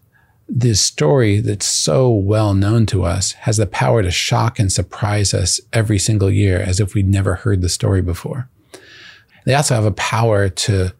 this 0.49 0.81
story 0.81 1.39
that's 1.39 1.65
so 1.65 2.09
well 2.09 2.53
known 2.53 2.85
to 2.87 3.03
us 3.03 3.33
has 3.33 3.57
the 3.57 3.67
power 3.67 4.01
to 4.01 4.09
shock 4.09 4.59
and 4.59 4.71
surprise 4.71 5.33
us 5.33 5.61
every 5.71 5.99
single 5.99 6.31
year 6.31 6.59
as 6.59 6.79
if 6.79 6.93
we'd 6.93 7.07
never 7.07 7.35
heard 7.35 7.61
the 7.61 7.69
story 7.69 8.01
before. 8.01 8.49
They 9.45 9.53
also 9.53 9.75
have 9.75 9.85
a 9.85 9.91
power 9.91 10.49
to 10.49 10.93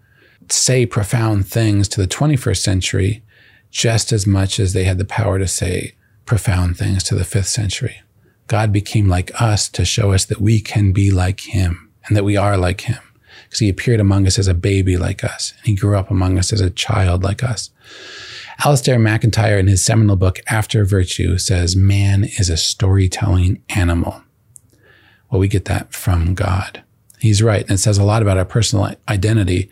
say 0.50 0.86
profound 0.86 1.48
things 1.48 1.88
to 1.90 2.02
the 2.02 2.08
21st 2.08 2.58
century 2.58 3.24
just 3.72 4.12
as 4.12 4.26
much 4.26 4.60
as 4.60 4.74
they 4.74 4.84
had 4.84 4.98
the 4.98 5.06
power 5.06 5.40
to 5.40 5.48
say 5.48 5.94
profound 6.26 6.78
things 6.78 7.04
to 7.04 7.16
the 7.16 7.26
fifth 7.26 7.48
century. 7.48 8.02
God 8.48 8.72
became 8.72 9.08
like 9.08 9.32
us 9.40 9.70
to 9.70 9.86
show 9.86 10.12
us 10.12 10.26
that 10.26 10.42
we 10.42 10.60
can 10.60 10.92
be 10.92 11.12
like 11.12 11.42
him 11.42 11.92
and 12.06 12.18
that 12.18 12.24
we 12.24 12.38
are 12.38 12.58
like 12.58 12.82
him 12.82 13.02
because 13.44 13.60
he 13.60 13.70
appeared 13.70 14.00
among 14.00 14.26
us 14.26 14.40
as 14.40 14.48
a 14.48 14.54
baby 14.54 14.98
like 14.98 15.24
us 15.24 15.54
and 15.58 15.68
he 15.68 15.76
grew 15.76 15.98
up 15.98 16.10
among 16.10 16.38
us 16.38 16.52
as 16.52 16.62
a 16.62 16.70
child 16.70 17.24
like 17.24 17.44
us. 17.44 17.70
Alasdair 18.60 19.00
MacIntyre, 19.00 19.58
in 19.58 19.68
his 19.68 19.86
seminal 19.86 20.18
book, 20.18 20.40
After 20.48 20.84
Virtue, 20.84 21.38
says 21.38 21.78
man 21.78 22.26
is 22.26 22.50
a 22.50 22.58
storytelling 22.58 23.64
animal. 23.70 24.22
Well, 25.30 25.40
we 25.40 25.48
get 25.48 25.64
that 25.66 25.94
from 25.94 26.36
God. 26.36 26.84
He's 27.20 27.42
right. 27.42 27.62
And 27.62 27.72
it 27.72 27.78
says 27.78 27.98
a 27.98 28.04
lot 28.04 28.22
about 28.22 28.38
our 28.38 28.44
personal 28.44 28.96
identity. 29.08 29.70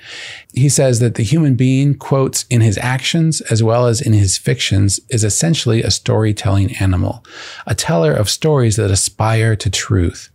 He 0.54 0.70
says 0.70 1.00
that 1.02 1.16
the 1.16 1.24
human 1.24 1.56
being, 1.56 1.96
quotes, 1.96 2.44
in 2.50 2.62
his 2.62 2.78
actions 2.78 3.42
as 3.42 3.62
well 3.62 3.88
as 3.88 4.00
in 4.00 4.14
his 4.14 4.38
fictions, 4.38 5.02
is 5.10 5.26
essentially 5.26 5.84
a 5.84 5.92
storytelling 5.92 6.74
animal, 6.78 7.26
a 7.66 7.76
teller 7.76 8.14
of 8.14 8.30
stories 8.30 8.78
that 8.78 8.92
aspire 8.92 9.58
to 9.58 9.70
truth. 9.70 10.30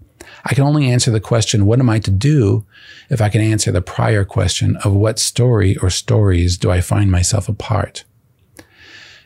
I 0.44 0.54
can 0.54 0.64
only 0.64 0.90
answer 0.90 1.10
the 1.10 1.20
question, 1.20 1.64
what 1.64 1.80
am 1.80 1.88
I 1.88 2.00
to 2.00 2.10
do, 2.10 2.66
if 3.08 3.22
I 3.22 3.30
can 3.30 3.40
answer 3.40 3.72
the 3.72 3.80
prior 3.80 4.26
question 4.26 4.76
of 4.84 4.92
what 4.92 5.18
story 5.18 5.76
or 5.78 5.88
stories 5.88 6.58
do 6.58 6.70
I 6.70 6.82
find 6.82 7.10
myself 7.10 7.48
a 7.48 7.54
part? 7.54 8.04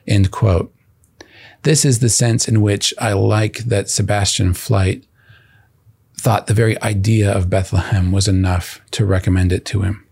End 0.07 0.31
quote. 0.31 0.73
This 1.63 1.85
is 1.85 1.99
the 1.99 2.09
sense 2.09 2.47
in 2.47 2.61
which 2.61 2.95
I 2.99 3.13
like 3.13 3.59
that 3.59 3.91
Sebastian 3.91 4.53
Flyte 4.53 5.05
thought 6.17 6.47
the 6.47 6.55
very 6.55 6.81
idea 6.83 7.31
of 7.31 7.51
Bethlehem 7.51 8.13
was 8.13 8.29
enough 8.29 8.81
to 8.93 9.05
recommend 9.05 9.53
it 9.53 9.65
to 9.67 9.83
him. 9.83 10.07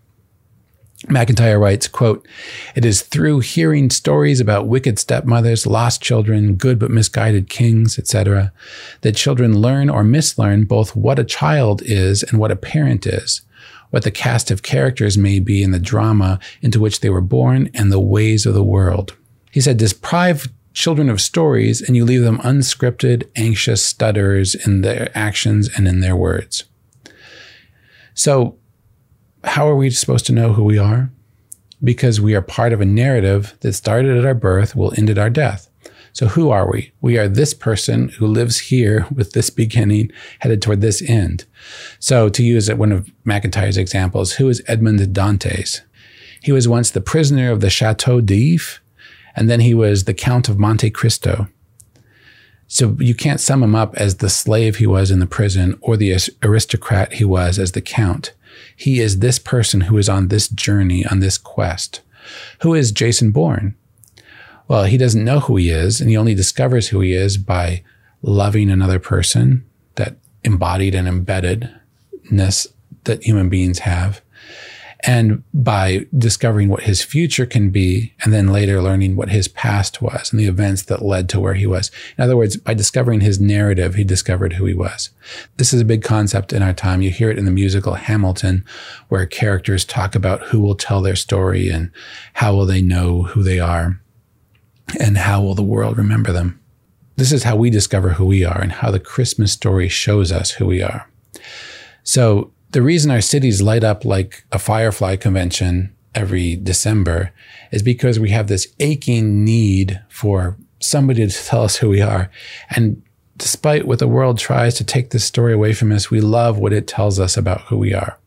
MacIntyre 1.09 1.59
writes, 1.59 1.87
quote, 1.87 2.27
It 2.75 2.85
is 2.85 3.01
through 3.01 3.41
hearing 3.41 3.89
stories 3.89 4.39
about 4.39 4.67
wicked 4.67 4.97
stepmothers, 4.97 5.67
lost 5.67 6.01
children, 6.01 6.55
good 6.55 6.79
but 6.79 6.89
misguided 6.89 7.49
kings, 7.49 7.99
etc., 7.99 8.51
that 9.01 9.15
children 9.15 9.59
learn 9.59 9.89
or 9.89 10.03
mislearn 10.03 10.65
both 10.65 10.95
what 10.95 11.19
a 11.19 11.23
child 11.23 11.81
is 11.83 12.23
and 12.23 12.39
what 12.39 12.51
a 12.51 12.55
parent 12.55 13.05
is, 13.05 13.41
what 13.91 14.03
the 14.03 14.11
cast 14.11 14.49
of 14.49 14.63
characters 14.63 15.17
may 15.17 15.39
be 15.39 15.61
in 15.61 15.71
the 15.71 15.79
drama 15.79 16.39
into 16.61 16.79
which 16.79 17.01
they 17.01 17.09
were 17.09 17.21
born, 17.21 17.69
and 17.73 17.91
the 17.91 17.99
ways 17.99 18.45
of 18.45 18.53
the 18.53 18.63
world. 18.63 19.15
He 19.55 19.61
said, 19.61 19.77
deprive 19.77 20.49
children 20.73 21.09
of 21.09 21.21
stories 21.21 21.81
and 21.81 21.95
you 21.95 22.03
leave 22.03 22.23
them 22.23 22.39
unscripted, 22.39 23.23
anxious 23.37 23.85
stutterers 23.85 24.53
in 24.53 24.81
their 24.81 25.09
actions 25.17 25.69
and 25.77 25.87
in 25.87 26.01
their 26.01 26.13
words. 26.13 26.65
So, 28.13 28.57
how 29.45 29.65
are 29.69 29.75
we 29.77 29.91
supposed 29.91 30.25
to 30.25 30.33
know 30.33 30.51
who 30.51 30.65
we 30.65 30.77
are? 30.77 31.09
Because 31.81 32.19
we 32.19 32.35
are 32.35 32.41
part 32.41 32.73
of 32.73 32.81
a 32.81 32.85
narrative 32.85 33.55
that 33.61 33.71
started 33.71 34.17
at 34.17 34.25
our 34.25 34.33
birth, 34.33 34.75
will 34.75 34.93
end 34.97 35.09
at 35.09 35.17
our 35.17 35.29
death. 35.29 35.69
So, 36.11 36.27
who 36.27 36.49
are 36.49 36.69
we? 36.69 36.91
We 36.99 37.17
are 37.17 37.29
this 37.29 37.53
person 37.53 38.09
who 38.09 38.27
lives 38.27 38.59
here 38.59 39.07
with 39.09 39.31
this 39.31 39.49
beginning, 39.49 40.11
headed 40.39 40.61
toward 40.61 40.81
this 40.81 41.01
end. 41.01 41.45
So, 41.99 42.27
to 42.27 42.43
use 42.43 42.69
one 42.73 42.91
of 42.91 43.09
MacIntyre's 43.23 43.77
examples, 43.77 44.33
who 44.33 44.49
is 44.49 44.61
Edmond 44.67 45.13
Dantes? 45.13 45.79
He 46.41 46.51
was 46.51 46.67
once 46.67 46.91
the 46.91 46.99
prisoner 46.99 47.51
of 47.51 47.61
the 47.61 47.69
Chateau 47.69 48.19
d'If 48.19 48.81
and 49.35 49.49
then 49.49 49.59
he 49.59 49.73
was 49.73 50.03
the 50.03 50.13
Count 50.13 50.49
of 50.49 50.59
Monte 50.59 50.89
Cristo. 50.91 51.47
So 52.67 52.97
you 52.99 53.13
can't 53.13 53.39
sum 53.39 53.61
him 53.61 53.75
up 53.75 53.95
as 53.95 54.17
the 54.17 54.29
slave 54.29 54.77
he 54.77 54.87
was 54.87 55.11
in 55.11 55.19
the 55.19 55.27
prison 55.27 55.77
or 55.81 55.97
the 55.97 56.17
aristocrat 56.41 57.13
he 57.13 57.25
was 57.25 57.59
as 57.59 57.73
the 57.73 57.81
count. 57.81 58.33
He 58.75 58.99
is 58.99 59.19
this 59.19 59.37
person 59.37 59.81
who 59.81 59.97
is 59.97 60.09
on 60.09 60.29
this 60.29 60.47
journey, 60.47 61.05
on 61.05 61.19
this 61.19 61.37
quest. 61.37 62.01
Who 62.61 62.73
is 62.73 62.91
Jason 62.91 63.31
Bourne? 63.31 63.75
Well, 64.67 64.85
he 64.85 64.97
doesn't 64.97 65.23
know 65.23 65.41
who 65.41 65.57
he 65.57 65.69
is, 65.69 66.01
and 66.01 66.09
he 66.09 66.17
only 66.17 66.33
discovers 66.33 66.87
who 66.87 67.01
he 67.01 67.13
is 67.13 67.37
by 67.37 67.83
loving 68.23 68.71
another 68.71 68.97
person, 68.97 69.63
that 69.93 70.17
embodied 70.43 70.95
and 70.95 71.07
embeddedness 71.07 72.67
that 73.03 73.23
human 73.23 73.49
beings 73.49 73.79
have 73.79 74.21
and 75.05 75.43
by 75.53 76.07
discovering 76.17 76.67
what 76.67 76.83
his 76.83 77.03
future 77.03 77.45
can 77.45 77.69
be 77.69 78.13
and 78.23 78.33
then 78.33 78.47
later 78.47 78.81
learning 78.81 79.15
what 79.15 79.29
his 79.29 79.47
past 79.47 80.01
was 80.01 80.31
and 80.31 80.39
the 80.39 80.47
events 80.47 80.83
that 80.83 81.03
led 81.03 81.29
to 81.29 81.39
where 81.39 81.53
he 81.53 81.67
was. 81.67 81.91
In 82.17 82.23
other 82.23 82.35
words, 82.35 82.57
by 82.57 82.73
discovering 82.73 83.21
his 83.21 83.39
narrative, 83.39 83.95
he 83.95 84.03
discovered 84.03 84.53
who 84.53 84.65
he 84.65 84.73
was. 84.73 85.11
This 85.57 85.73
is 85.73 85.81
a 85.81 85.85
big 85.85 86.03
concept 86.03 86.51
in 86.51 86.63
our 86.63 86.73
time. 86.73 87.03
You 87.03 87.11
hear 87.11 87.29
it 87.29 87.37
in 87.37 87.45
the 87.45 87.51
musical 87.51 87.93
Hamilton, 87.93 88.65
where 89.09 89.25
characters 89.27 89.85
talk 89.85 90.15
about 90.15 90.41
who 90.43 90.59
will 90.59 90.75
tell 90.75 91.01
their 91.01 91.15
story 91.15 91.69
and 91.69 91.91
how 92.33 92.55
will 92.55 92.65
they 92.65 92.81
know 92.81 93.23
who 93.23 93.43
they 93.43 93.59
are 93.59 94.01
and 94.99 95.17
how 95.17 95.41
will 95.41 95.55
the 95.55 95.63
world 95.63 95.97
remember 95.97 96.31
them. 96.31 96.59
This 97.15 97.31
is 97.31 97.43
how 97.43 97.55
we 97.55 97.69
discover 97.69 98.09
who 98.09 98.25
we 98.25 98.43
are 98.43 98.59
and 98.59 98.71
how 98.71 98.91
the 98.91 98.99
Christmas 98.99 99.51
story 99.51 99.87
shows 99.87 100.31
us 100.31 100.51
who 100.51 100.65
we 100.65 100.81
are. 100.81 101.07
So 102.03 102.51
the 102.75 102.81
reason 102.81 103.09
our 103.09 103.21
cities 103.21 103.61
light 103.61 103.85
up 103.85 104.03
like 104.03 104.43
a 104.51 104.59
firefly 104.59 105.15
convention 105.15 105.95
every 106.13 106.57
December 106.57 107.31
is 107.71 107.81
because 107.81 108.19
we 108.19 108.31
have 108.31 108.49
this 108.49 108.67
aching 108.81 109.45
need 109.45 110.01
for 110.09 110.57
somebody 110.81 111.25
to 111.25 111.45
tell 111.45 111.63
us 111.63 111.77
who 111.77 111.87
we 111.87 112.01
are. 112.01 112.29
And 112.71 113.01
despite 113.37 113.87
what 113.87 113.99
the 113.99 114.09
world 114.09 114.37
tries 114.37 114.73
to 114.73 114.83
take 114.83 115.11
this 115.11 115.23
story 115.23 115.53
away 115.53 115.71
from 115.71 115.93
us, 115.93 116.11
we 116.11 116.19
love 116.19 116.57
what 116.57 116.73
it 116.73 116.85
tells 116.85 117.17
us 117.17 117.37
about 117.37 117.61
who 117.61 117.77
we 117.77 117.93
are. 117.93 118.19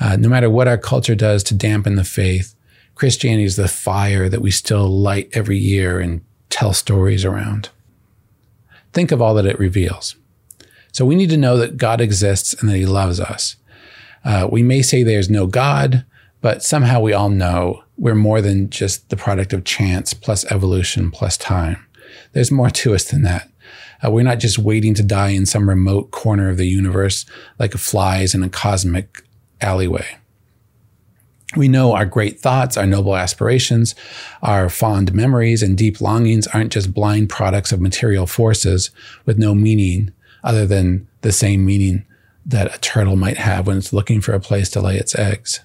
Uh, 0.00 0.16
no 0.16 0.28
matter 0.28 0.50
what 0.50 0.66
our 0.66 0.76
culture 0.76 1.14
does 1.14 1.44
to 1.44 1.54
dampen 1.54 1.94
the 1.94 2.02
faith, 2.02 2.56
Christianity 2.96 3.44
is 3.44 3.54
the 3.54 3.68
fire 3.68 4.28
that 4.28 4.42
we 4.42 4.50
still 4.50 4.88
light 4.88 5.30
every 5.34 5.56
year 5.56 6.00
and 6.00 6.20
tell 6.50 6.72
stories 6.72 7.24
around. 7.24 7.68
Think 8.92 9.12
of 9.12 9.22
all 9.22 9.34
that 9.34 9.46
it 9.46 9.60
reveals. 9.60 10.16
So 10.92 11.04
we 11.04 11.14
need 11.14 11.30
to 11.30 11.36
know 11.36 11.56
that 11.56 11.78
God 11.78 12.00
exists 12.00 12.54
and 12.54 12.68
that 12.68 12.76
he 12.76 12.86
loves 12.86 13.18
us. 13.18 13.56
Uh, 14.24 14.48
we 14.50 14.62
may 14.62 14.82
say 14.82 15.02
there's 15.02 15.30
no 15.30 15.46
God, 15.46 16.04
but 16.40 16.62
somehow 16.62 17.00
we 17.00 17.12
all 17.12 17.30
know 17.30 17.82
we're 17.96 18.14
more 18.14 18.40
than 18.40 18.70
just 18.70 19.08
the 19.08 19.16
product 19.16 19.52
of 19.52 19.64
chance 19.64 20.14
plus 20.14 20.44
evolution 20.46 21.10
plus 21.10 21.36
time. 21.36 21.84
There's 22.32 22.50
more 22.50 22.70
to 22.70 22.94
us 22.94 23.04
than 23.04 23.22
that. 23.22 23.48
Uh, 24.04 24.10
we're 24.10 24.22
not 24.24 24.38
just 24.38 24.58
waiting 24.58 24.94
to 24.94 25.02
die 25.02 25.30
in 25.30 25.46
some 25.46 25.68
remote 25.68 26.10
corner 26.10 26.48
of 26.50 26.56
the 26.56 26.66
universe 26.66 27.24
like 27.58 27.72
flies 27.72 28.34
in 28.34 28.42
a 28.42 28.48
cosmic 28.48 29.24
alleyway. 29.60 30.18
We 31.54 31.68
know 31.68 31.92
our 31.94 32.06
great 32.06 32.40
thoughts, 32.40 32.76
our 32.76 32.86
noble 32.86 33.14
aspirations, 33.14 33.94
our 34.42 34.68
fond 34.68 35.12
memories, 35.12 35.62
and 35.62 35.76
deep 35.76 36.00
longings 36.00 36.46
aren't 36.48 36.72
just 36.72 36.94
blind 36.94 37.28
products 37.28 37.72
of 37.72 37.80
material 37.80 38.26
forces 38.26 38.90
with 39.26 39.38
no 39.38 39.54
meaning 39.54 40.12
other 40.42 40.66
than 40.66 41.08
the 41.22 41.32
same 41.32 41.64
meaning 41.64 42.04
that 42.44 42.74
a 42.74 42.78
turtle 42.80 43.16
might 43.16 43.38
have 43.38 43.66
when 43.66 43.78
it's 43.78 43.92
looking 43.92 44.20
for 44.20 44.32
a 44.32 44.40
place 44.40 44.68
to 44.70 44.80
lay 44.80 44.96
its 44.96 45.14
eggs. 45.14 45.60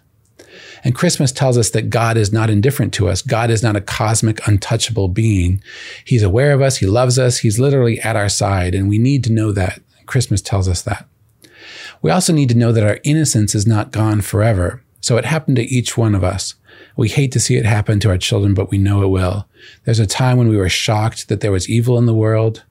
And 0.83 0.95
Christmas 0.95 1.31
tells 1.31 1.57
us 1.57 1.71
that 1.71 1.89
God 1.89 2.17
is 2.17 2.31
not 2.31 2.49
indifferent 2.49 2.93
to 2.95 3.09
us. 3.09 3.21
God 3.21 3.49
is 3.49 3.63
not 3.63 3.75
a 3.75 3.81
cosmic, 3.81 4.45
untouchable 4.47 5.07
being. 5.07 5.61
He's 6.05 6.23
aware 6.23 6.51
of 6.53 6.61
us. 6.61 6.77
He 6.77 6.85
loves 6.85 7.19
us. 7.19 7.39
He's 7.39 7.59
literally 7.59 7.99
at 8.01 8.15
our 8.15 8.29
side. 8.29 8.73
And 8.75 8.87
we 8.87 8.97
need 8.97 9.23
to 9.25 9.31
know 9.31 9.51
that. 9.51 9.81
Christmas 10.05 10.41
tells 10.41 10.67
us 10.67 10.81
that. 10.83 11.07
We 12.01 12.11
also 12.11 12.31
need 12.31 12.49
to 12.49 12.57
know 12.57 12.71
that 12.71 12.87
our 12.87 12.99
innocence 13.03 13.55
is 13.55 13.67
not 13.67 13.91
gone 13.91 14.21
forever. 14.21 14.83
So 15.01 15.17
it 15.17 15.25
happened 15.25 15.57
to 15.57 15.63
each 15.63 15.97
one 15.97 16.15
of 16.15 16.23
us. 16.23 16.55
We 16.95 17.09
hate 17.09 17.31
to 17.33 17.39
see 17.39 17.55
it 17.55 17.65
happen 17.65 17.99
to 17.99 18.09
our 18.09 18.17
children, 18.17 18.53
but 18.53 18.71
we 18.71 18.77
know 18.77 19.03
it 19.03 19.07
will. 19.07 19.47
There's 19.83 19.99
a 19.99 20.07
time 20.07 20.37
when 20.37 20.47
we 20.47 20.57
were 20.57 20.69
shocked 20.69 21.27
that 21.27 21.41
there 21.41 21.51
was 21.51 21.69
evil 21.69 21.97
in 21.97 22.05
the 22.05 22.13
world 22.13 22.63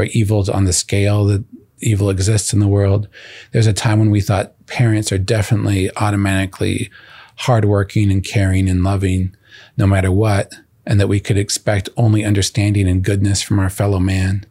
or 0.00 0.04
evil 0.06 0.44
on 0.52 0.64
the 0.64 0.72
scale 0.72 1.24
that 1.26 1.44
evil 1.80 2.10
exists 2.10 2.52
in 2.52 2.60
the 2.60 2.68
world. 2.68 3.08
There's 3.52 3.66
a 3.66 3.72
time 3.72 3.98
when 3.98 4.10
we 4.10 4.20
thought 4.20 4.54
parents 4.66 5.12
are 5.12 5.18
definitely 5.18 5.90
automatically 5.96 6.90
hardworking 7.36 8.10
and 8.10 8.24
caring 8.24 8.68
and 8.68 8.84
loving 8.84 9.34
no 9.76 9.86
matter 9.86 10.10
what. 10.12 10.52
and 10.86 10.98
that 10.98 11.08
we 11.08 11.20
could 11.20 11.36
expect 11.36 11.90
only 11.96 12.24
understanding 12.24 12.88
and 12.88 13.04
goodness 13.04 13.42
from 13.42 13.58
our 13.60 13.70
fellow 13.70 14.00
man. 14.00 14.44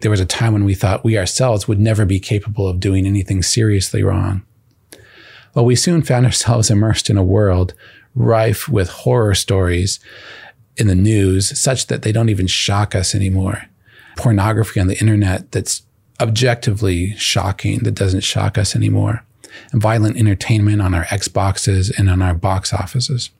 There 0.00 0.10
was 0.10 0.20
a 0.20 0.26
time 0.26 0.54
when 0.54 0.64
we 0.64 0.74
thought 0.74 1.04
we 1.04 1.18
ourselves 1.18 1.68
would 1.68 1.78
never 1.78 2.04
be 2.04 2.18
capable 2.18 2.66
of 2.66 2.80
doing 2.80 3.06
anything 3.06 3.42
seriously 3.42 4.02
wrong. 4.02 4.42
Well, 5.54 5.66
we 5.66 5.76
soon 5.76 6.02
found 6.02 6.26
ourselves 6.30 6.70
immersed 6.70 7.10
in 7.10 7.16
a 7.16 7.22
world 7.22 7.74
rife 8.14 8.68
with 8.68 8.88
horror 8.88 9.34
stories 9.34 10.00
in 10.76 10.88
the 10.88 10.94
news, 10.94 11.58
such 11.58 11.86
that 11.86 12.02
they 12.02 12.10
don't 12.10 12.30
even 12.30 12.46
shock 12.46 12.94
us 12.94 13.14
anymore. 13.14 13.62
Pornography 14.16 14.80
on 14.80 14.88
the 14.88 14.98
internet 14.98 15.52
that's 15.52 15.82
objectively 16.20 17.14
shocking, 17.16 17.80
that 17.80 17.94
doesn't 17.94 18.20
shock 18.20 18.58
us 18.58 18.74
anymore. 18.74 19.24
And 19.72 19.80
violent 19.80 20.16
entertainment 20.16 20.82
on 20.82 20.94
our 20.94 21.04
Xboxes 21.04 21.96
and 21.96 22.10
on 22.10 22.20
our 22.20 22.34
box 22.34 22.72
offices. 22.72 23.30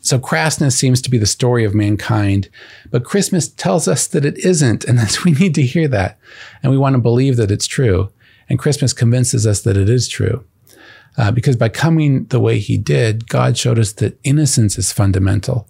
So 0.00 0.18
crassness 0.18 0.72
seems 0.72 1.02
to 1.02 1.10
be 1.10 1.18
the 1.18 1.26
story 1.26 1.64
of 1.64 1.74
mankind, 1.74 2.48
but 2.90 3.04
Christmas 3.04 3.48
tells 3.48 3.86
us 3.86 4.06
that 4.08 4.24
it 4.24 4.38
isn't, 4.38 4.84
and 4.84 4.98
that 4.98 5.24
we 5.24 5.32
need 5.32 5.54
to 5.56 5.62
hear 5.62 5.88
that. 5.88 6.18
And 6.62 6.72
we 6.72 6.78
want 6.78 6.94
to 6.94 7.00
believe 7.00 7.36
that 7.36 7.50
it's 7.50 7.66
true. 7.66 8.10
And 8.48 8.58
Christmas 8.58 8.92
convinces 8.92 9.46
us 9.46 9.62
that 9.62 9.76
it 9.76 9.88
is 9.88 10.08
true. 10.08 10.44
Uh, 11.18 11.30
because 11.30 11.56
by 11.56 11.68
coming 11.68 12.24
the 12.26 12.40
way 12.40 12.58
he 12.58 12.78
did, 12.78 13.28
God 13.28 13.58
showed 13.58 13.78
us 13.78 13.92
that 13.94 14.18
innocence 14.24 14.78
is 14.78 14.92
fundamental. 14.92 15.68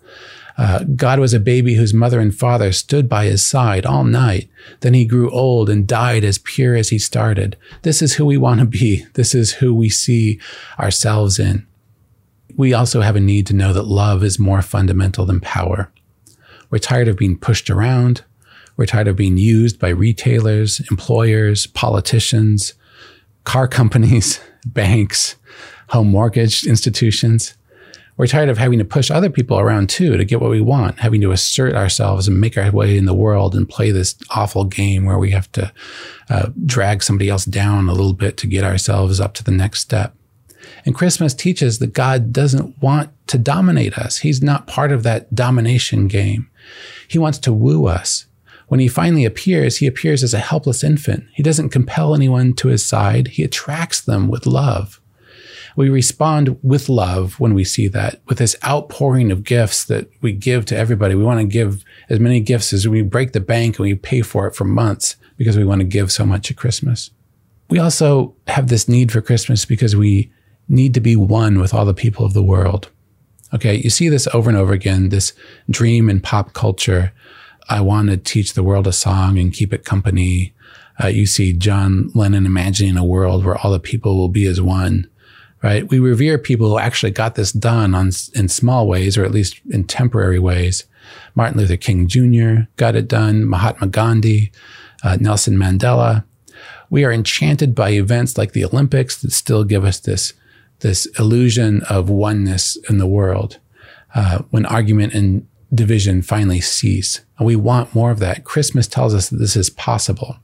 Uh, 0.61 0.85
God 0.95 1.19
was 1.19 1.33
a 1.33 1.41
baby 1.41 1.75
whose 1.77 1.95
mother 1.95 2.21
and 2.21 2.35
father 2.35 2.71
stood 2.71 3.09
by 3.09 3.25
his 3.25 3.43
side 3.43 3.87
all 3.87 4.05
night. 4.05 4.51
Then 4.81 4.93
he 4.93 5.07
grew 5.07 5.31
old 5.31 5.71
and 5.71 5.87
died 5.87 6.23
as 6.23 6.37
pure 6.37 6.77
as 6.77 6.91
he 6.91 6.99
started. 6.99 7.57
This 7.81 8.03
is 8.03 8.17
who 8.17 8.27
we 8.27 8.37
want 8.37 8.61
to 8.61 8.67
be. 8.67 9.07
This 9.15 9.35
is 9.35 9.55
who 9.55 9.75
we 9.75 9.89
see 9.89 10.39
ourselves 10.79 11.39
in. 11.39 11.67
We 12.59 12.75
also 12.75 13.01
have 13.01 13.17
a 13.17 13.21
need 13.21 13.47
to 13.47 13.55
know 13.55 13.73
that 13.73 13.87
love 13.87 14.23
is 14.23 14.39
more 14.39 14.61
fundamental 14.61 15.25
than 15.25 15.41
power. 15.41 15.91
We're 16.69 16.77
tired 16.77 17.09
of 17.09 17.17
being 17.17 17.39
pushed 17.39 17.71
around. 17.71 18.23
We're 18.77 18.85
tired 18.85 19.09
of 19.09 19.17
being 19.17 19.39
used 19.39 19.79
by 19.79 19.89
retailers, 19.89 20.81
employers, 20.91 21.69
politicians, 21.69 22.75
car 23.45 23.67
companies, 23.67 24.41
banks, 24.67 25.37
home 25.89 26.09
mortgage 26.09 26.67
institutions. 26.67 27.55
We're 28.17 28.27
tired 28.27 28.49
of 28.49 28.59
having 28.59 28.79
to 28.79 28.85
push 28.85 29.11
other 29.11 29.31
people 29.31 29.59
around 29.59 29.89
too 29.89 30.17
to 30.17 30.25
get 30.25 30.41
what 30.41 30.51
we 30.51 30.61
want, 30.61 30.99
having 31.01 31.21
to 31.23 31.33
assert 31.33 31.75
ourselves 31.75 32.29
and 32.29 32.41
make 32.41 32.59
our 32.59 32.71
way 32.71 32.99
in 32.99 33.07
the 33.07 33.15
world 33.15 33.55
and 33.55 33.69
play 33.69 33.91
this 33.91 34.15
awful 34.31 34.65
game 34.65 35.05
where 35.05 35.19
we 35.19 35.31
have 35.31 35.51
to 35.53 35.73
uh, 36.29 36.51
drag 36.67 37.03
somebody 37.03 37.31
else 37.31 37.45
down 37.45 37.89
a 37.89 37.93
little 37.93 38.13
bit 38.13 38.37
to 38.39 38.47
get 38.47 38.65
ourselves 38.65 39.21
up 39.21 39.35
to 39.35 39.45
the 39.45 39.51
next 39.51 39.81
step. 39.81 40.15
And 40.85 40.95
Christmas 40.95 41.35
teaches 41.35 41.79
that 41.79 41.93
God 41.93 42.33
doesn't 42.33 42.81
want 42.83 43.11
to 43.29 43.39
dominate 43.39 43.99
us. 43.99 44.19
He's 44.19 44.43
not 44.43 44.67
part 44.67 44.93
of 44.93 45.03
that 45.03 45.35
domination 45.35 46.07
game. 46.09 46.51
He 47.09 47.19
wants 47.19 47.39
to 47.39 47.53
woo 47.53 47.87
us. 47.87 48.27
When 48.69 48.81
he 48.81 48.87
finally 48.89 49.25
appears, 49.25 49.79
he 49.79 49.87
appears 49.87 50.23
as 50.23 50.33
a 50.33 50.39
helpless 50.39 50.85
infant. 50.85 51.25
He 51.33 51.43
doesn't 51.43 51.71
compel 51.71 52.15
anyone 52.15 52.53
to 52.55 52.69
his 52.69 52.87
side. 52.87 53.29
He 53.29 53.43
attracts 53.43 54.01
them 54.01 54.29
with 54.29 54.47
love. 54.47 55.01
We 55.77 55.89
respond 55.89 56.59
with 56.63 56.89
love 56.89 57.39
when 57.39 57.55
we 57.55 57.65
see 57.65 57.89
that, 57.89 58.21
with 58.27 58.39
this 58.39 58.57
outpouring 58.65 59.31
of 59.31 59.45
gifts 59.45 59.85
that 59.85 60.09
we 60.21 60.33
give 60.33 60.65
to 60.67 60.77
everybody. 60.77 61.15
We 61.15 61.25
want 61.25 61.41
to 61.41 61.47
give 61.47 61.85
as 62.09 62.21
many 62.21 62.41
gifts 62.41 62.73
as 62.73 62.89
we 62.89 63.03
break 63.03 63.33
the 63.33 63.41
bank 63.41 63.79
and 63.79 63.85
we 63.85 63.95
pay 63.95 64.23
for 64.23 64.47
it 64.47 64.55
for 64.55 64.65
months 64.65 65.17
because 65.37 65.57
we 65.57 65.65
want 65.65 65.81
to 65.81 65.87
give 65.87 66.13
so 66.13 66.27
much 66.27 66.51
at 66.51 66.57
Christmas. 66.57 67.11
We 67.69 67.79
also 67.79 68.35
have 68.49 68.69
this 68.69 68.89
need 68.89 69.13
for 69.13 69.21
Christmas 69.21 69.65
because 69.65 69.95
we 69.95 70.31
need 70.69 70.95
to 70.95 71.01
be 71.01 71.17
one 71.17 71.59
with 71.59 71.75
all 71.75 71.85
the 71.85 71.95
people 71.95 72.25
of 72.25 72.33
the 72.33 72.43
world. 72.43 72.91
Okay, 73.53 73.77
you 73.77 73.91
see 73.91 74.09
this 74.09 74.29
over 74.33 74.49
and 74.49 74.59
over 74.59 74.73
again 74.73 75.09
this 75.09 75.33
dream 75.69 76.09
in 76.09 76.21
pop 76.21 76.53
culture. 76.53 77.13
I 77.69 77.81
want 77.81 78.11
to 78.11 78.17
teach 78.17 78.55
the 78.55 78.63
world 78.63 78.87
a 78.87 78.93
song 78.93 79.39
and 79.39 79.53
keep 79.53 79.73
it 79.73 79.85
company. 79.85 80.55
Uh, 81.03 81.09
you 81.09 81.27
see 81.27 81.53
John 81.53 82.11
Lennon 82.15 82.47
imagining 82.47 82.97
a 82.97 83.05
world 83.05 83.45
where 83.45 83.57
all 83.57 83.73
the 83.73 83.81
people 83.81 84.17
will 84.17 84.29
be 84.29 84.47
as 84.47 84.61
one, 84.61 85.10
right? 85.63 85.89
We 85.89 85.99
revere 85.99 86.39
people 86.39 86.71
who 86.71 86.79
actually 86.79 87.13
got 87.13 87.35
this 87.35 87.53
done 87.53 87.95
on, 87.95 88.11
in 88.35 88.49
small 88.49 88.87
ways, 88.87 89.19
or 89.19 89.25
at 89.25 89.31
least 89.31 89.61
in 89.71 89.85
temporary 89.85 90.39
ways. 90.39 90.85
Martin 91.35 91.59
Luther 91.59 91.77
King 91.77 92.07
Jr. 92.07 92.63
got 92.77 92.97
it 92.97 93.09
done, 93.09 93.47
Mahatma 93.47 93.89
Gandhi, 93.89 94.53
uh, 95.03 95.17
Nelson 95.21 95.57
Mandela. 95.57 96.25
We 96.89 97.05
are 97.05 97.13
enchanted 97.13 97.75
by 97.75 97.91
events 97.91 98.37
like 98.37 98.53
the 98.53 98.65
Olympics 98.65 99.21
that 99.23 99.33
still 99.33 99.65
give 99.65 99.85
us 99.85 100.01
this 100.01 100.33
this 100.81 101.05
illusion 101.19 101.83
of 101.91 102.09
oneness 102.09 102.77
in 102.89 102.97
the 102.97 103.07
world 103.07 103.59
uh, 104.15 104.39
when 104.49 104.65
argument 104.65 105.13
and 105.13 105.47
division 105.75 106.23
finally 106.23 106.61
cease. 106.61 107.21
And 107.39 107.47
we 107.47 107.55
want 107.55 107.95
more 107.95 108.11
of 108.11 108.19
that. 108.21 108.45
Christmas 108.45 108.87
tells 108.87 109.15
us 109.15 109.29
that 109.29 109.37
this 109.37 109.57
is 109.57 109.69
possible. 109.69 110.39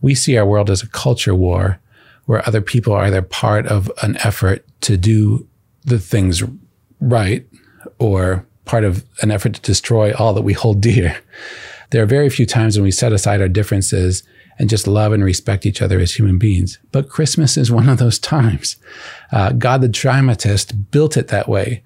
We 0.00 0.16
see 0.16 0.36
our 0.36 0.44
world 0.44 0.68
as 0.68 0.82
a 0.82 0.88
culture 0.88 1.34
war 1.34 1.78
where 2.26 2.46
other 2.46 2.60
people 2.60 2.92
are 2.92 3.04
either 3.04 3.22
part 3.22 3.66
of 3.66 3.90
an 4.02 4.16
effort 4.18 4.64
to 4.82 4.96
do 4.96 5.46
the 5.84 5.98
things 5.98 6.42
right 7.00 7.46
or 7.98 8.46
part 8.64 8.84
of 8.84 9.04
an 9.22 9.30
effort 9.30 9.54
to 9.54 9.60
destroy 9.60 10.14
all 10.14 10.32
that 10.34 10.42
we 10.42 10.52
hold 10.52 10.80
dear. 10.80 11.18
There 11.90 12.02
are 12.02 12.06
very 12.06 12.30
few 12.30 12.46
times 12.46 12.76
when 12.76 12.84
we 12.84 12.90
set 12.90 13.12
aside 13.12 13.40
our 13.40 13.48
differences 13.48 14.22
and 14.58 14.70
just 14.70 14.86
love 14.86 15.12
and 15.12 15.24
respect 15.24 15.66
each 15.66 15.82
other 15.82 15.98
as 15.98 16.14
human 16.14 16.38
beings. 16.38 16.78
But 16.92 17.08
Christmas 17.08 17.56
is 17.56 17.70
one 17.70 17.88
of 17.88 17.98
those 17.98 18.18
times. 18.18 18.76
Uh, 19.30 19.52
God 19.52 19.80
the 19.80 19.88
dramatist 19.88 20.90
built 20.90 21.16
it 21.16 21.28
that 21.28 21.48
way, 21.48 21.82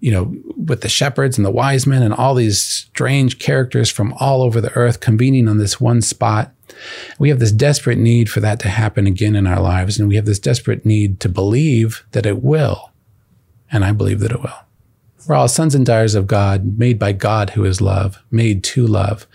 you 0.00 0.10
know, 0.10 0.34
with 0.56 0.82
the 0.82 0.88
shepherds 0.88 1.36
and 1.36 1.44
the 1.44 1.50
wise 1.50 1.86
men 1.86 2.02
and 2.02 2.14
all 2.14 2.34
these 2.34 2.60
strange 2.60 3.38
characters 3.38 3.90
from 3.90 4.14
all 4.20 4.42
over 4.42 4.60
the 4.60 4.72
earth 4.72 5.00
convening 5.00 5.48
on 5.48 5.58
this 5.58 5.80
one 5.80 6.00
spot. 6.00 6.52
We 7.18 7.28
have 7.28 7.38
this 7.38 7.52
desperate 7.52 7.98
need 7.98 8.30
for 8.30 8.40
that 8.40 8.60
to 8.60 8.68
happen 8.68 9.06
again 9.06 9.36
in 9.36 9.46
our 9.46 9.60
lives, 9.60 9.98
and 9.98 10.08
we 10.08 10.16
have 10.16 10.26
this 10.26 10.38
desperate 10.38 10.84
need 10.84 11.20
to 11.20 11.28
believe 11.28 12.04
that 12.12 12.26
it 12.26 12.42
will. 12.42 12.90
And 13.70 13.84
I 13.84 13.92
believe 13.92 14.20
that 14.20 14.32
it 14.32 14.40
will. 14.42 14.58
We're 15.28 15.36
all 15.36 15.48
sons 15.48 15.74
and 15.74 15.84
daughters 15.84 16.14
of 16.14 16.26
God, 16.26 16.78
made 16.78 16.98
by 16.98 17.12
God 17.12 17.50
who 17.50 17.64
is 17.64 17.80
love, 17.80 18.22
made 18.30 18.64
to 18.64 18.86
love, 18.86 19.26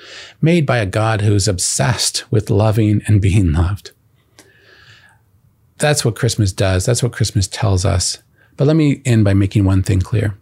made 0.41 0.65
by 0.65 0.77
a 0.77 0.85
God 0.85 1.21
who 1.21 1.35
is 1.35 1.47
obsessed 1.47 2.29
with 2.31 2.49
loving 2.49 3.01
and 3.07 3.21
being 3.21 3.53
loved. 3.53 3.91
That's 5.77 6.03
what 6.03 6.15
Christmas 6.15 6.51
does. 6.51 6.85
That's 6.85 7.03
what 7.03 7.11
Christmas 7.11 7.47
tells 7.47 7.85
us. 7.85 8.17
But 8.57 8.67
let 8.67 8.75
me 8.75 9.01
end 9.05 9.25
by 9.25 9.33
making 9.33 9.65
one 9.65 9.83
thing 9.83 9.99
clear. 9.99 10.37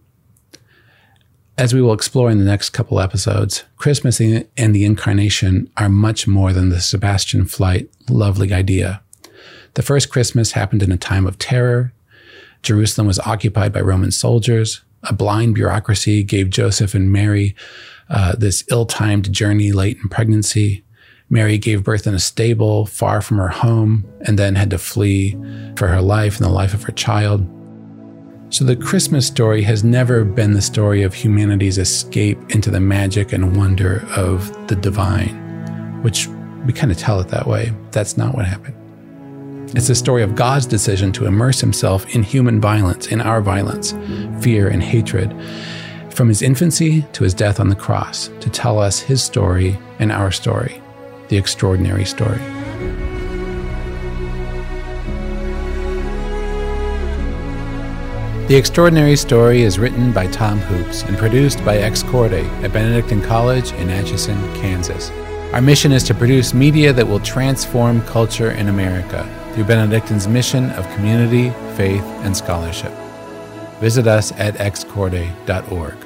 As 1.58 1.74
we 1.74 1.82
will 1.82 1.94
explore 1.94 2.32
in 2.32 2.40
the 2.40 2.46
next 2.46 2.72
couple 2.72 3.00
episodes, 3.00 3.64
Christmas 3.78 4.20
and 4.20 4.76
the 4.76 4.86
incarnation 4.86 5.70
are 5.78 5.90
much 5.90 6.28
more 6.28 6.52
than 6.52 6.70
the 6.70 6.82
Sebastian 6.82 7.46
Flyte 7.46 7.90
lovely 8.10 8.52
idea. 8.52 9.02
The 9.76 9.84
first 9.84 10.10
Christmas 10.10 10.54
happened 10.54 10.84
in 10.84 10.92
a 10.92 10.98
time 10.98 11.28
of 11.28 11.38
terror. 11.38 11.94
Jerusalem 12.64 13.08
was 13.08 13.20
occupied 13.20 13.74
by 13.74 13.82
Roman 13.82 14.12
soldiers 14.12 14.82
a 15.04 15.14
blind 15.14 15.56
bureaucracy 15.56 16.24
gave 16.24 16.50
Joseph 16.50 16.96
and 16.96 17.12
Mary 17.12 17.56
uh, 18.10 18.36
this 18.38 18.64
ill 18.72 18.86
timed 18.86 19.32
journey 19.32 19.72
late 19.72 19.98
in 19.98 20.10
pregnancy. 20.10 20.84
Mary 21.30 21.58
gave 21.58 21.84
birth 21.84 22.08
in 22.08 22.14
a 22.14 22.20
stable 22.20 22.86
far 22.86 23.22
from 23.22 23.38
her 23.38 23.50
home 23.50 24.06
and 24.22 24.38
then 24.40 24.56
had 24.56 24.70
to 24.70 24.78
flee 24.78 25.32
for 25.76 25.88
her 25.88 26.02
life 26.02 26.38
and 26.38 26.46
the 26.46 26.52
life 26.52 26.74
of 26.74 26.84
her 26.84 26.92
child. 26.92 27.48
So, 28.54 28.64
the 28.64 28.76
Christmas 28.76 29.26
story 29.26 29.64
has 29.64 29.84
never 29.84 30.24
been 30.24 30.54
the 30.54 30.62
story 30.62 31.02
of 31.02 31.12
humanity's 31.12 31.80
escape 31.80 32.38
into 32.50 32.70
the 32.70 32.80
magic 32.80 33.34
and 33.34 33.58
wonder 33.58 34.06
of 34.16 34.68
the 34.68 34.76
divine, 34.76 36.04
which 36.04 36.28
we 36.64 36.72
kind 36.72 36.92
of 36.92 36.98
tell 37.00 37.20
it 37.20 37.30
that 37.30 37.48
way. 37.48 37.74
That's 37.90 38.16
not 38.16 38.36
what 38.36 38.46
happened. 38.46 38.76
It's 39.76 39.88
the 39.88 39.96
story 39.96 40.22
of 40.22 40.36
God's 40.36 40.68
decision 40.68 41.12
to 41.14 41.26
immerse 41.26 41.62
himself 41.62 42.06
in 42.14 42.22
human 42.22 42.62
violence, 42.62 43.08
in 43.08 43.22
our 43.22 43.42
violence, 43.42 43.94
fear, 44.40 44.68
and 44.68 44.84
hatred, 44.84 45.36
from 46.12 46.28
his 46.28 46.44
infancy 46.44 47.02
to 47.14 47.24
his 47.24 47.34
death 47.34 47.60
on 47.60 47.70
the 47.70 47.76
cross, 47.76 48.30
to 48.40 48.52
tell 48.52 48.78
us 48.78 49.00
his 49.00 49.24
story 49.24 49.80
and 49.98 50.12
our 50.12 50.32
story, 50.32 50.80
the 51.30 51.38
extraordinary 51.38 52.06
story. 52.06 52.63
The 58.48 58.58
Extraordinary 58.58 59.16
Story 59.16 59.62
is 59.62 59.80
written 59.80 60.12
by 60.12 60.28
Tom 60.28 60.60
Hoopes 60.60 61.04
and 61.04 61.18
produced 61.18 61.64
by 61.64 61.78
Ex 61.78 62.04
Corde 62.04 62.34
at 62.34 62.74
Benedictine 62.74 63.22
College 63.22 63.72
in 63.72 63.90
Atchison, 63.90 64.38
Kansas. 64.56 65.12
Our 65.54 65.62
mission 65.62 65.94
is 65.94 66.04
to 66.04 66.14
produce 66.14 66.54
media 66.54 66.92
that 66.92 67.08
will 67.08 67.22
transform 67.22 68.02
culture 68.02 68.52
in 68.52 68.68
America 68.68 69.24
through 69.54 69.64
Benedictine's 69.64 70.28
mission 70.28 70.72
of 70.72 70.94
community, 70.94 71.52
faith, 71.78 72.04
and 72.26 72.36
scholarship. 72.36 72.92
Visit 73.80 74.08
us 74.08 74.34
at 74.34 74.56
excorde.org. 74.56 76.03